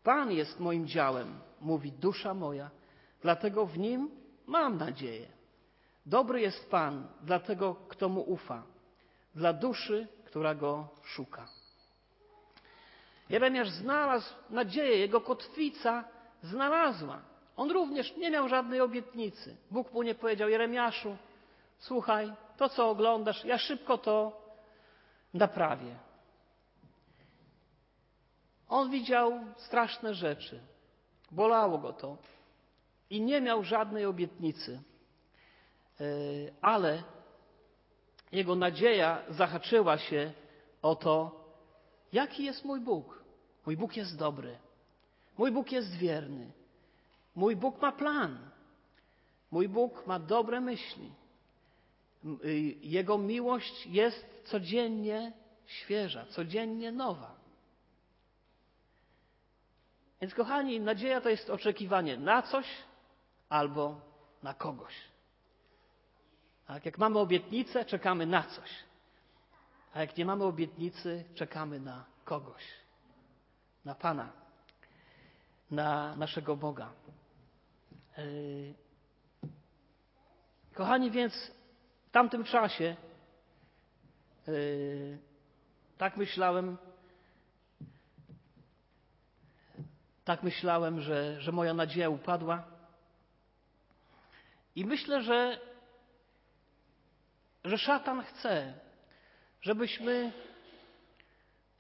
Pan 0.04 0.32
jest 0.32 0.60
moim 0.60 0.88
działem, 0.88 1.40
mówi 1.62 1.92
dusza 1.92 2.34
moja, 2.34 2.70
dlatego 3.22 3.66
w 3.66 3.78
Nim 3.78 4.10
mam 4.48 4.78
nadzieję. 4.78 5.28
Dobry 6.06 6.42
jest 6.42 6.70
Pan 6.70 7.08
dla 7.22 7.40
tego, 7.40 7.76
kto 7.76 8.10
Mu 8.10 8.22
ufa, 8.22 8.64
dla 9.36 9.54
duszy, 9.54 10.08
która 10.32 10.56
Go 10.56 10.88
szuka. 11.04 11.48
Jeremiasz 13.30 13.70
znalazł 13.70 14.34
nadzieję, 14.50 14.98
jego 14.98 15.22
kotwica 15.22 16.04
znalazła. 16.44 17.22
On 17.58 17.72
również 17.72 18.18
nie 18.18 18.32
miał 18.32 18.50
żadnej 18.50 18.82
obietnicy. 18.82 19.58
Bóg 19.72 19.94
mu 19.94 20.04
nie 20.04 20.16
powiedział, 20.16 20.50
Jeremiaszu, 20.50 21.18
słuchaj, 21.80 22.34
to 22.58 22.70
co 22.70 22.90
oglądasz, 22.90 23.46
ja 23.46 23.58
szybko 23.58 23.98
to 23.98 24.42
naprawię. 25.34 25.96
On 28.70 28.90
widział 28.90 29.40
straszne 29.58 30.14
rzeczy. 30.14 30.60
Bolało 31.32 31.78
go 31.78 31.94
to. 31.94 32.18
I 33.10 33.22
nie 33.22 33.42
miał 33.42 33.64
żadnej 33.64 34.06
obietnicy. 34.06 34.82
E, 36.00 36.04
ale 36.62 37.04
jego 38.32 38.56
nadzieja 38.56 39.24
zahaczyła 39.30 39.98
się 39.98 40.34
o 40.82 40.96
to, 40.96 41.46
jaki 42.14 42.44
jest 42.44 42.66
mój 42.66 42.80
Bóg. 42.80 43.24
Mój 43.66 43.78
Bóg 43.78 43.98
jest 43.98 44.18
dobry. 44.18 44.58
Mój 45.38 45.52
Bóg 45.52 45.72
jest 45.72 45.96
wierny. 45.96 46.52
Mój 47.36 47.56
Bóg 47.56 47.82
ma 47.82 47.92
plan. 47.92 48.50
Mój 49.52 49.70
Bóg 49.70 50.08
ma 50.08 50.20
dobre 50.20 50.62
myśli. 50.62 51.12
Y, 52.46 52.76
Jego 52.82 53.18
miłość 53.18 53.88
jest 53.88 54.26
codziennie 54.46 55.32
świeża, 55.66 56.26
codziennie 56.26 56.92
nowa. 56.92 57.36
Więc, 60.22 60.34
kochani, 60.34 60.80
nadzieja 60.80 61.22
to 61.22 61.30
jest 61.30 61.50
oczekiwanie 61.50 62.18
na 62.18 62.42
coś 62.42 62.66
albo 63.50 64.02
na 64.44 64.54
kogoś. 64.54 65.11
Tak? 66.72 66.86
Jak 66.86 66.98
mamy 66.98 67.20
obietnicę, 67.20 67.86
czekamy 67.86 68.26
na 68.26 68.44
coś. 68.44 68.70
A 69.94 70.00
jak 70.02 70.18
nie 70.18 70.26
mamy 70.26 70.44
obietnicy, 70.44 71.24
czekamy 71.36 71.80
na 71.80 72.06
kogoś. 72.26 72.64
Na 73.86 73.96
Pana. 73.96 74.32
Na 75.72 76.16
naszego 76.16 76.56
Boga. 76.56 76.92
Yy, 78.18 78.74
kochani, 80.74 81.12
więc 81.12 81.52
w 82.08 82.12
tamtym 82.12 82.44
czasie 82.44 82.96
yy, 84.48 85.18
tak 85.98 86.18
myślałem, 86.18 86.78
tak 90.26 90.44
myślałem, 90.44 91.02
że, 91.02 91.42
że 91.42 91.52
moja 91.52 91.74
nadzieja 91.74 92.10
upadła. 92.10 92.64
I 94.76 94.86
myślę, 94.86 95.24
że, 95.24 95.71
że 97.66 97.78
szatan 97.78 98.24
chce, 98.24 98.74
żebyśmy 99.62 100.32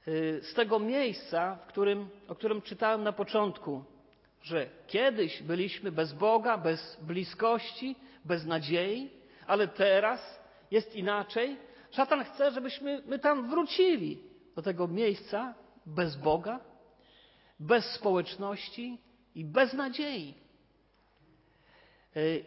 yy, 0.08 0.42
z 0.44 0.54
tego 0.54 0.80
miejsca, 0.80 1.60
którym, 1.68 2.10
o 2.28 2.36
którym 2.36 2.62
czytałem 2.62 3.04
na 3.04 3.12
początku, 3.12 3.84
że 4.42 4.70
kiedyś 4.88 5.44
byliśmy 5.44 5.92
bez 5.92 6.14
Boga, 6.14 6.58
bez 6.58 6.98
bliskości, 7.02 7.96
bez 8.26 8.46
nadziei, 8.46 9.10
ale 9.48 9.68
teraz 9.68 10.40
jest 10.72 10.96
inaczej. 10.96 11.58
Szatan 11.92 12.24
chce, 12.24 12.52
żebyśmy 12.52 13.02
my 13.06 13.20
tam 13.20 13.50
wrócili 13.50 14.24
do 14.56 14.62
tego 14.62 14.88
miejsca 14.88 15.54
bez 15.86 16.16
Boga, 16.16 16.60
bez 17.60 17.86
społeczności 17.86 18.98
i 19.36 19.46
bez 19.46 19.74
nadziei. 19.74 20.34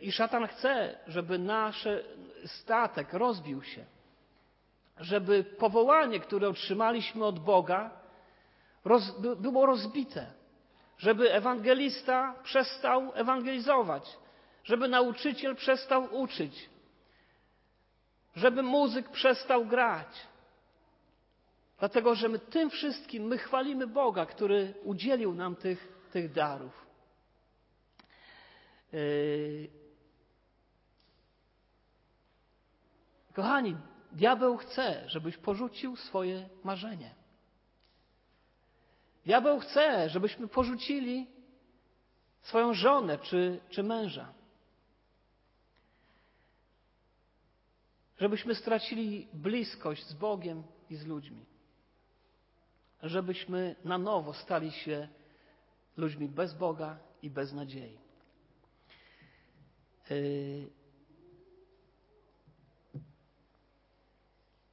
I 0.00 0.12
szatan 0.12 0.46
chce, 0.46 0.98
żeby 1.06 1.38
nasz 1.38 1.88
statek 2.46 3.12
rozbił 3.12 3.62
się, 3.62 3.84
żeby 4.98 5.44
powołanie, 5.44 6.20
które 6.20 6.48
otrzymaliśmy 6.48 7.24
od 7.24 7.38
Boga, 7.38 7.90
roz, 8.84 9.20
było 9.36 9.66
rozbite 9.66 10.26
żeby 10.98 11.32
ewangelista 11.32 12.34
przestał 12.42 13.12
ewangelizować, 13.14 14.18
żeby 14.64 14.88
nauczyciel 14.88 15.56
przestał 15.56 16.14
uczyć, 16.14 16.70
żeby 18.36 18.62
muzyk 18.62 19.08
przestał 19.08 19.66
grać. 19.66 20.26
Dlatego, 21.78 22.14
że 22.14 22.28
my 22.28 22.38
tym 22.38 22.70
wszystkim 22.70 23.24
my 23.24 23.38
chwalimy 23.38 23.86
Boga, 23.86 24.26
który 24.26 24.74
udzielił 24.82 25.34
nam 25.34 25.56
tych, 25.56 26.08
tych 26.12 26.32
darów. 26.32 26.83
Yy... 28.94 29.68
Kochani, 33.32 33.76
diabeł 34.12 34.56
chce, 34.56 35.04
żebyś 35.08 35.36
porzucił 35.36 35.96
swoje 35.96 36.48
marzenie. 36.64 37.14
Diabeł 39.24 39.60
chce, 39.60 40.08
żebyśmy 40.08 40.48
porzucili 40.48 41.26
swoją 42.42 42.74
żonę 42.74 43.18
czy, 43.18 43.60
czy 43.70 43.82
męża. 43.82 44.32
Żebyśmy 48.18 48.54
stracili 48.54 49.28
bliskość 49.32 50.06
z 50.06 50.14
Bogiem 50.14 50.62
i 50.90 50.96
z 50.96 51.06
ludźmi. 51.06 51.46
Żebyśmy 53.02 53.76
na 53.84 53.98
nowo 53.98 54.34
stali 54.34 54.72
się 54.72 55.08
ludźmi 55.96 56.28
bez 56.28 56.54
Boga 56.54 56.98
i 57.22 57.30
bez 57.30 57.52
nadziei. 57.52 58.03
Yy... 60.10 60.68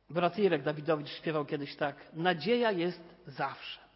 Brat 0.09 0.39
Irek 0.39 0.63
Dawidowicz 0.63 1.09
śpiewał 1.09 1.45
kiedyś 1.45 1.75
tak: 1.75 2.13
Nadzieja 2.13 2.71
jest 2.71 3.01
zawsze 3.27 3.91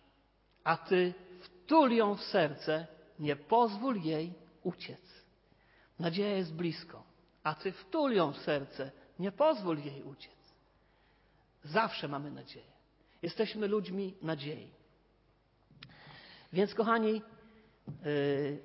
a 0.65 0.77
ty 0.77 1.13
wtul 1.41 1.91
ją 1.91 2.15
w 2.15 2.21
serce, 2.21 2.87
nie 3.19 3.35
pozwól 3.35 4.01
jej 4.01 4.33
uciec. 4.63 5.25
Nadzieja 5.99 6.37
jest 6.37 6.53
blisko, 6.53 7.03
a 7.43 7.55
ty 7.55 7.71
wtul 7.71 8.11
ją 8.11 8.33
w 8.33 8.37
serce, 8.37 8.91
nie 9.19 9.31
pozwól 9.31 9.79
jej 9.79 10.03
uciec. 10.03 10.35
Zawsze 11.63 12.07
mamy 12.07 12.31
nadzieję. 12.31 12.75
Jesteśmy 13.21 13.67
ludźmi 13.67 14.13
nadziei. 14.21 14.71
Więc, 16.53 16.73
kochani, 16.73 17.21
yy, 18.05 18.59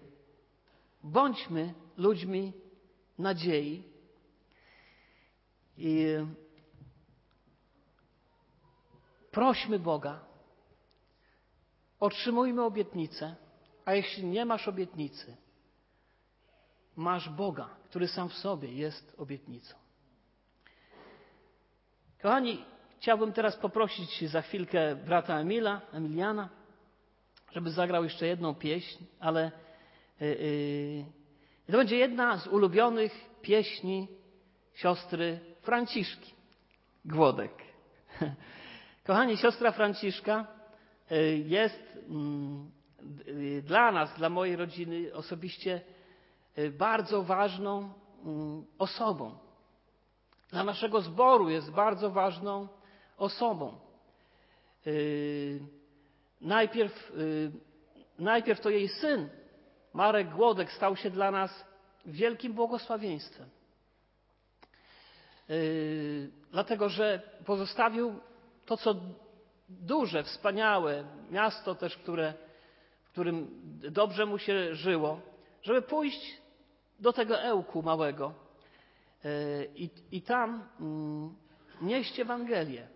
bądźmy 1.02 1.74
ludźmi 1.96 2.52
nadziei 3.20 3.82
i 5.78 6.06
prośmy 9.30 9.78
Boga, 9.78 10.30
Otrzymujmy 12.00 12.64
obietnicę, 12.64 13.36
a 13.84 13.94
jeśli 13.94 14.24
nie 14.24 14.44
masz 14.44 14.68
obietnicy, 14.68 15.36
masz 16.96 17.28
Boga, 17.28 17.68
który 17.84 18.08
sam 18.08 18.28
w 18.28 18.34
sobie 18.34 18.72
jest 18.72 19.14
obietnicą. 19.18 19.74
Kochani, 22.22 22.64
chciałbym 22.98 23.32
teraz 23.32 23.56
poprosić 23.56 24.30
za 24.30 24.42
chwilkę 24.42 24.96
brata 24.96 25.40
Emila, 25.40 25.80
Emiliana, 25.92 26.48
żeby 27.52 27.70
zagrał 27.70 28.04
jeszcze 28.04 28.26
jedną 28.26 28.54
pieśń, 28.54 29.04
ale 29.20 29.52
yy, 30.20 31.04
to 31.70 31.76
będzie 31.76 31.96
jedna 31.96 32.38
z 32.38 32.46
ulubionych 32.46 33.12
pieśni 33.42 34.08
siostry 34.74 35.40
Franciszki 35.60 36.34
Głodek. 37.04 37.52
Kochani, 39.06 39.36
siostra 39.36 39.72
Franciszka 39.72 40.46
y, 41.12 41.44
jest 41.46 41.98
mm, 42.08 42.70
y, 43.28 43.62
dla 43.66 43.92
nas, 43.92 44.14
dla 44.14 44.28
mojej 44.28 44.56
rodziny 44.56 45.14
osobiście 45.14 45.80
y, 46.58 46.70
bardzo 46.70 47.22
ważną 47.22 47.92
mm, 48.24 48.64
osobą. 48.78 49.38
Dla 50.50 50.64
naszego 50.64 51.00
zboru 51.00 51.48
jest 51.48 51.70
bardzo 51.70 52.10
ważną 52.10 52.68
osobą. 53.16 53.80
Najpierw, 56.40 57.12
najpierw 58.18 58.60
to 58.60 58.70
jej 58.70 58.88
syn, 58.88 59.28
Marek 59.94 60.30
Głodek, 60.30 60.72
stał 60.72 60.96
się 60.96 61.10
dla 61.10 61.30
nas 61.30 61.64
wielkim 62.06 62.52
błogosławieństwem. 62.52 63.48
Dlatego, 66.50 66.88
że 66.88 67.20
pozostawił 67.46 68.20
to, 68.66 68.76
co 68.76 68.94
duże, 69.68 70.22
wspaniałe, 70.22 71.04
miasto 71.30 71.74
też, 71.74 71.96
które, 71.96 72.34
w 73.04 73.10
którym 73.10 73.48
dobrze 73.90 74.26
mu 74.26 74.38
się 74.38 74.74
żyło, 74.74 75.20
żeby 75.62 75.82
pójść 75.82 76.40
do 77.00 77.12
tego 77.12 77.40
ełku 77.40 77.82
małego 77.82 78.34
e, 79.24 79.64
i, 80.12 80.22
tam 80.22 80.68
mm, 80.80 81.36
nieść 81.82 82.20
Ewangelię. 82.20 82.88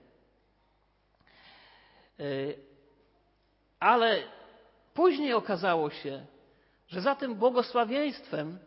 E, 2.21 2.23
ale 3.81 4.23
później 4.95 5.33
okazało 5.33 5.91
się, 5.91 6.27
że 6.89 7.01
za 7.01 7.15
tym 7.15 7.35
błogosławieństwem 7.35 8.59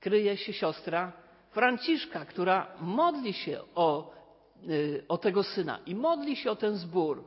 kryje 0.00 0.36
się 0.36 0.52
siostra 0.52 1.12
Franciszka, 1.50 2.24
która 2.24 2.76
modli 2.80 3.32
się 3.32 3.60
o 3.74 4.18
Y, 4.66 5.04
o 5.08 5.18
tego 5.18 5.42
syna 5.42 5.78
i 5.86 5.94
modli 5.94 6.36
się 6.36 6.50
o 6.50 6.56
ten 6.56 6.76
zbór. 6.76 7.24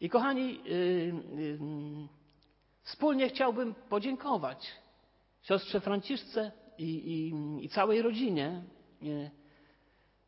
I 0.00 0.08
kochani, 0.08 0.60
y, 0.66 0.72
y, 1.38 1.58
wspólnie 2.82 3.28
chciałbym 3.28 3.74
podziękować 3.74 4.66
siostrze 5.42 5.80
Franciszce 5.80 6.52
i, 6.78 6.84
i, 6.84 7.34
i 7.64 7.68
całej 7.68 8.02
rodzinie 8.02 8.62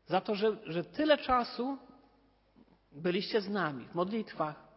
za 0.05 0.21
to, 0.21 0.35
że, 0.35 0.57
że 0.65 0.83
tyle 0.83 1.17
czasu 1.17 1.77
byliście 2.91 3.41
z 3.41 3.49
nami 3.49 3.85
w 3.85 3.95
modlitwach 3.95 4.70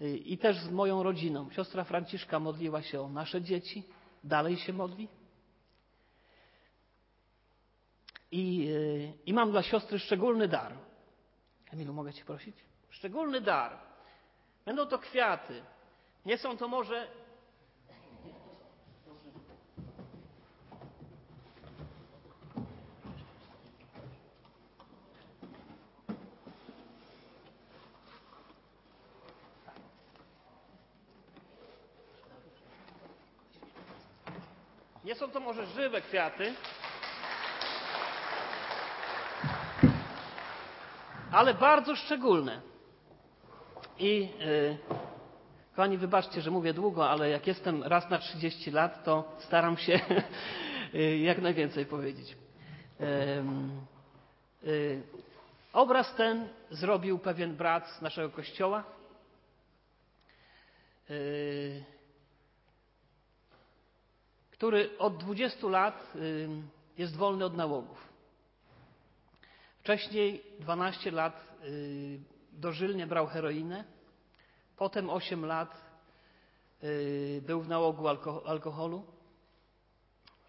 i 0.00 0.38
też 0.38 0.58
z 0.58 0.70
moją 0.70 1.02
rodziną. 1.02 1.50
Siostra 1.50 1.84
Franciszka 1.84 2.40
modliła 2.40 2.82
się 2.82 3.00
o 3.00 3.08
nasze 3.08 3.42
dzieci, 3.42 3.82
dalej 4.24 4.56
się 4.56 4.72
modli. 4.72 5.08
I, 8.30 8.68
e, 8.68 9.12
I 9.26 9.32
mam 9.32 9.50
dla 9.50 9.62
siostry 9.62 9.98
szczególny 9.98 10.48
dar. 10.48 10.72
Emilu, 11.72 11.92
mogę 11.92 12.12
Cię 12.12 12.24
prosić? 12.24 12.56
Szczególny 12.90 13.40
dar. 13.40 13.78
Będą 14.64 14.86
to 14.86 14.98
kwiaty. 14.98 15.62
Nie 16.26 16.38
są 16.38 16.56
to 16.56 16.68
może. 16.68 17.08
Nie 35.14 35.20
są 35.20 35.30
to 35.30 35.40
może 35.40 35.66
żywe 35.66 36.00
kwiaty, 36.00 36.54
ale 41.32 41.54
bardzo 41.54 41.96
szczególne. 41.96 42.60
I 43.98 44.28
yy, 44.38 44.78
kochani, 45.70 45.98
wybaczcie, 45.98 46.40
że 46.40 46.50
mówię 46.50 46.72
długo, 46.72 47.10
ale 47.10 47.30
jak 47.30 47.46
jestem 47.46 47.82
raz 47.82 48.10
na 48.10 48.18
30 48.18 48.70
lat, 48.70 49.04
to 49.04 49.36
staram 49.38 49.76
się 49.76 50.00
y, 50.94 51.18
jak 51.18 51.42
najwięcej 51.42 51.86
powiedzieć. 51.86 52.36
Yy, 54.62 55.02
obraz 55.72 56.14
ten 56.14 56.48
zrobił 56.70 57.18
pewien 57.18 57.56
brat 57.56 57.90
z 57.90 58.02
naszego 58.02 58.30
kościoła. 58.30 58.84
Yy, 61.08 61.93
który 64.64 64.98
od 64.98 65.16
20 65.16 65.68
lat 65.68 66.12
jest 66.98 67.16
wolny 67.16 67.44
od 67.44 67.56
nałogów. 67.56 68.08
Wcześniej 69.80 70.42
12 70.60 71.10
lat 71.10 71.58
y, 71.64 72.20
dożylnie 72.52 73.06
brał 73.06 73.26
heroinę, 73.26 73.84
potem 74.76 75.10
8 75.10 75.44
lat 75.46 75.84
y, 76.84 77.42
był 77.46 77.62
w 77.62 77.68
nałogu 77.68 78.08
alkoholu. 78.46 79.04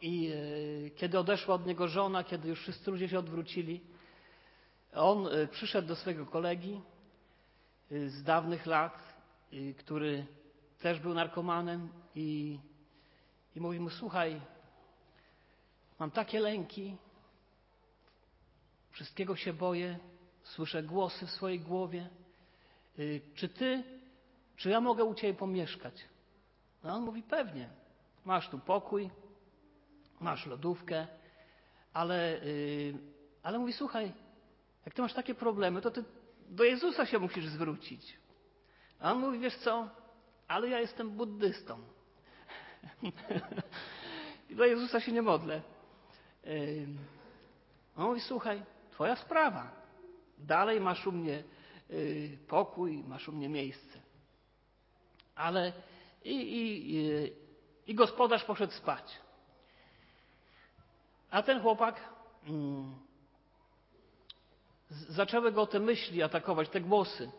I 0.01 0.31
y, 0.31 0.91
kiedy 0.95 1.19
odeszła 1.19 1.55
od 1.55 1.65
niego 1.65 1.87
żona, 1.87 2.23
kiedy 2.23 2.49
już 2.49 2.59
wszyscy 2.59 2.91
ludzie 2.91 3.09
się 3.09 3.19
odwrócili, 3.19 3.81
on 4.93 5.27
przyszedł 5.51 5.87
do 5.87 5.95
swojego 5.95 6.25
kolegi 6.25 6.81
z 7.91 8.23
dawnych 8.23 8.65
lat, 8.65 9.15
który 9.77 10.25
też 10.79 10.99
był 10.99 11.13
narkomanem 11.13 11.89
i, 12.15 12.59
i 13.55 13.61
mówi 13.61 13.79
mu: 13.79 13.89
Słuchaj, 13.89 14.41
mam 15.99 16.11
takie 16.11 16.39
lęki, 16.39 16.97
Wszystkiego 18.95 19.35
się 19.35 19.53
boję, 19.53 19.99
słyszę 20.43 20.83
głosy 20.83 21.25
w 21.25 21.31
swojej 21.31 21.59
głowie. 21.59 22.09
Y, 22.99 23.21
czy 23.35 23.49
ty, 23.49 23.83
czy 24.55 24.69
ja 24.69 24.81
mogę 24.81 25.03
u 25.03 25.15
ciebie 25.15 25.33
pomieszkać? 25.33 26.05
No 26.83 26.93
on 26.93 27.03
mówi: 27.03 27.23
Pewnie. 27.23 27.69
Masz 28.25 28.49
tu 28.49 28.59
pokój, 28.59 29.09
masz 30.19 30.45
lodówkę, 30.45 31.07
ale, 31.93 32.43
y, 32.43 32.97
ale 33.43 33.59
mówi: 33.59 33.73
Słuchaj, 33.73 34.13
jak 34.85 34.95
ty 34.95 35.01
masz 35.01 35.13
takie 35.13 35.35
problemy, 35.35 35.81
to 35.81 35.91
ty 35.91 36.03
do 36.49 36.63
Jezusa 36.63 37.05
się 37.05 37.19
musisz 37.19 37.47
zwrócić. 37.47 38.17
A 38.99 39.11
on 39.11 39.19
mówi: 39.19 39.39
Wiesz 39.39 39.57
co, 39.57 39.89
ale 40.47 40.69
ja 40.69 40.79
jestem 40.79 41.09
buddystą. 41.09 41.79
I 44.49 44.55
do 44.55 44.65
Jezusa 44.65 44.99
się 44.99 45.11
nie 45.11 45.21
modlę. 45.21 45.61
Y, 46.47 46.87
on 47.95 48.05
mówi: 48.07 48.21
Słuchaj, 48.21 48.61
Twoja 48.95 49.15
sprawa. 49.15 49.71
Dalej 50.37 50.79
masz 50.81 51.07
u 51.07 51.11
mnie 51.11 51.43
y, 51.91 52.37
pokój, 52.47 53.03
masz 53.03 53.29
u 53.29 53.31
mnie 53.31 53.49
miejsce. 53.49 53.99
Ale 55.35 55.73
i, 56.23 56.35
i, 56.35 56.95
i, 56.95 57.33
i 57.87 57.95
gospodarz 57.95 58.43
poszedł 58.43 58.73
spać. 58.73 59.19
A 61.31 61.43
ten 61.43 61.61
chłopak 61.61 62.09
mm, 62.47 62.95
zaczęły 64.89 65.51
go 65.51 65.67
te 65.67 65.79
myśli 65.79 66.23
atakować, 66.23 66.69
te 66.69 66.81
głosy. 66.81 67.31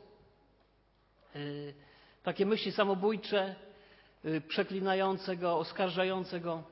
Y, 1.37 1.75
takie 2.23 2.47
myśli 2.47 2.73
samobójcze, 2.73 3.55
y, 4.27 4.41
przeklinające 4.41 5.37
go, 5.37 5.59
oskarżające 5.59 6.41
go. 6.41 6.63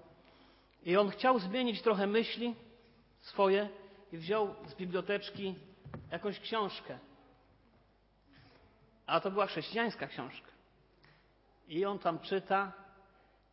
I 0.83 0.97
on 0.97 1.11
chciał 1.11 1.39
zmienić 1.39 1.83
trochę 1.83 2.07
myśli 2.07 2.55
swoje 3.21 3.69
i 4.13 4.19
wziął 4.19 4.55
z 4.67 4.75
biblioteczki 4.75 5.55
jakąś 6.11 6.41
książkę. 6.41 6.99
A 9.07 9.21
to 9.21 9.31
była 9.31 9.47
chrześcijańska 9.47 10.07
książka. 10.07 10.51
I 11.69 11.85
on 11.85 11.99
tam 11.99 12.19
czyta, 12.19 12.73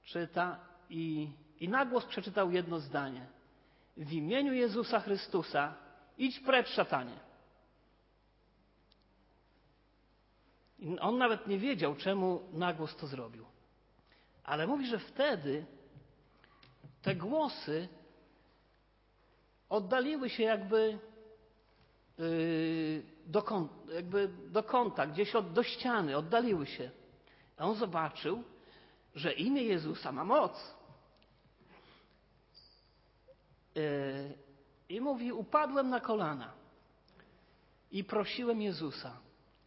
czyta 0.04 0.60
i, 0.89 1.30
i 1.60 1.70
na 1.70 1.86
głos 1.86 2.06
przeczytał 2.06 2.52
jedno 2.52 2.80
zdanie. 2.80 3.26
W 3.97 4.14
imieniu 4.14 4.54
Jezusa 4.54 4.99
Chrystusa 4.99 5.74
idź 6.18 6.39
precz, 6.39 6.70
szatanie. 6.70 7.20
I 10.80 10.99
on 10.99 11.18
nawet 11.18 11.47
nie 11.47 11.58
wiedział, 11.58 11.95
czemu 11.95 12.49
na 12.54 12.74
głos 12.74 12.95
to 12.95 13.08
zrobił. 13.08 13.45
Ale 14.44 14.68
mówi, 14.68 14.88
że 14.88 15.00
wtedy 15.00 15.66
te 17.02 17.16
głosy 17.16 17.88
oddaliły 19.70 20.30
się 20.30 20.44
jakby 20.44 21.00
yy, 22.18 23.04
do, 23.26 23.42
kąta, 23.42 23.94
jakby 23.94 24.28
do 24.28 24.64
kąta, 24.64 25.08
gdzieś 25.08 25.36
od, 25.36 25.54
do 25.54 25.64
ściany, 25.64 26.18
oddaliły 26.18 26.66
się. 26.66 26.92
A 27.58 27.66
on 27.66 27.76
zobaczył, 27.76 28.44
że 29.16 29.34
imię 29.34 29.64
Jezusa 29.64 30.12
ma 30.12 30.24
moc. 30.26 30.76
Yy, 33.76 33.82
I 34.89 35.02
mówi: 35.02 35.32
Upadłem 35.32 35.89
na 35.89 36.00
kolana. 36.00 36.54
i 37.92 38.04
prosiłem 38.04 38.62
Jezusa. 38.62 39.18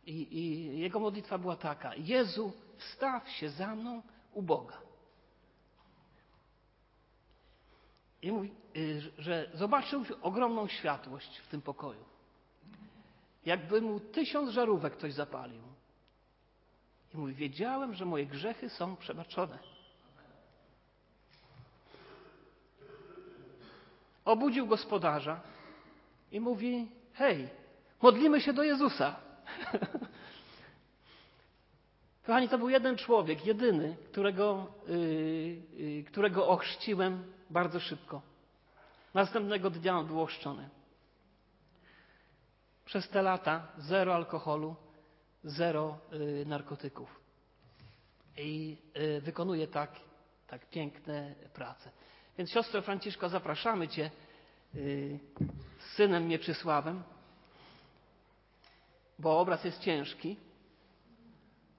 I, 0.07 0.39
I 0.39 0.79
jego 0.79 1.01
modlitwa 1.01 1.39
była 1.39 1.57
taka: 1.57 1.95
Jezu, 1.95 2.53
wstaw 2.77 3.31
się 3.31 3.51
za 3.51 3.75
mną 3.77 4.03
u 4.35 4.43
Boga. 4.43 4.85
I 8.23 8.33
mówi, 8.33 8.53
y, 8.77 9.13
że 9.19 9.51
zobaczył 9.55 10.05
ogromną 10.23 10.69
światłość 10.69 11.39
w 11.39 11.49
tym 11.49 11.63
pokoju. 11.63 12.05
Jakby 13.47 13.81
mu 13.81 14.01
tysiąc 14.01 14.51
żarówek 14.51 14.93
ktoś 14.93 15.13
zapalił. 15.13 15.63
I 17.15 17.17
mówi, 17.17 17.35
wiedziałem, 17.35 17.95
że 17.95 18.05
moje 18.05 18.27
grzechy 18.27 18.71
są 18.71 18.97
przebaczone. 18.97 19.59
Obudził 24.25 24.67
gospodarza 24.67 25.41
i 26.33 26.41
mówi, 26.41 26.91
hej, 27.13 27.49
modlimy 28.03 28.41
się 28.41 28.53
do 28.53 28.63
Jezusa. 28.63 29.17
Kochani, 32.27 32.49
to 32.49 32.59
był 32.59 32.69
jeden 32.69 32.97
człowiek, 32.97 33.47
jedyny, 33.47 33.97
którego, 34.07 34.67
yy, 35.79 36.05
którego 36.05 36.49
ochrzciłem 36.49 37.33
bardzo 37.51 37.81
szybko. 37.81 38.23
Następnego 39.15 39.71
dnia 39.71 39.99
on 39.99 40.07
był 40.07 40.23
ochrzczony. 40.23 40.69
Przez 42.85 43.09
te 43.09 43.23
lata 43.23 43.69
zero 43.79 44.15
alkoholu, 44.15 44.77
zero 45.45 45.99
yy, 46.13 46.47
narkotyków. 46.47 47.21
I 48.37 48.77
yy, 48.95 49.21
wykonuje 49.21 49.67
tak, 49.67 49.91
tak 50.47 50.71
piękne 50.71 51.35
prace. 51.55 51.91
Więc 52.39 52.51
siostro 52.51 52.83
Franciszko, 52.83 53.29
zapraszamy 53.29 53.89
Cię 53.89 54.11
yy, 54.75 55.19
z 55.79 55.95
synem 55.95 56.29
Mieczysławem, 56.29 57.03
bo 59.19 59.41
obraz 59.41 59.65
jest 59.65 59.81
ciężki 59.81 60.37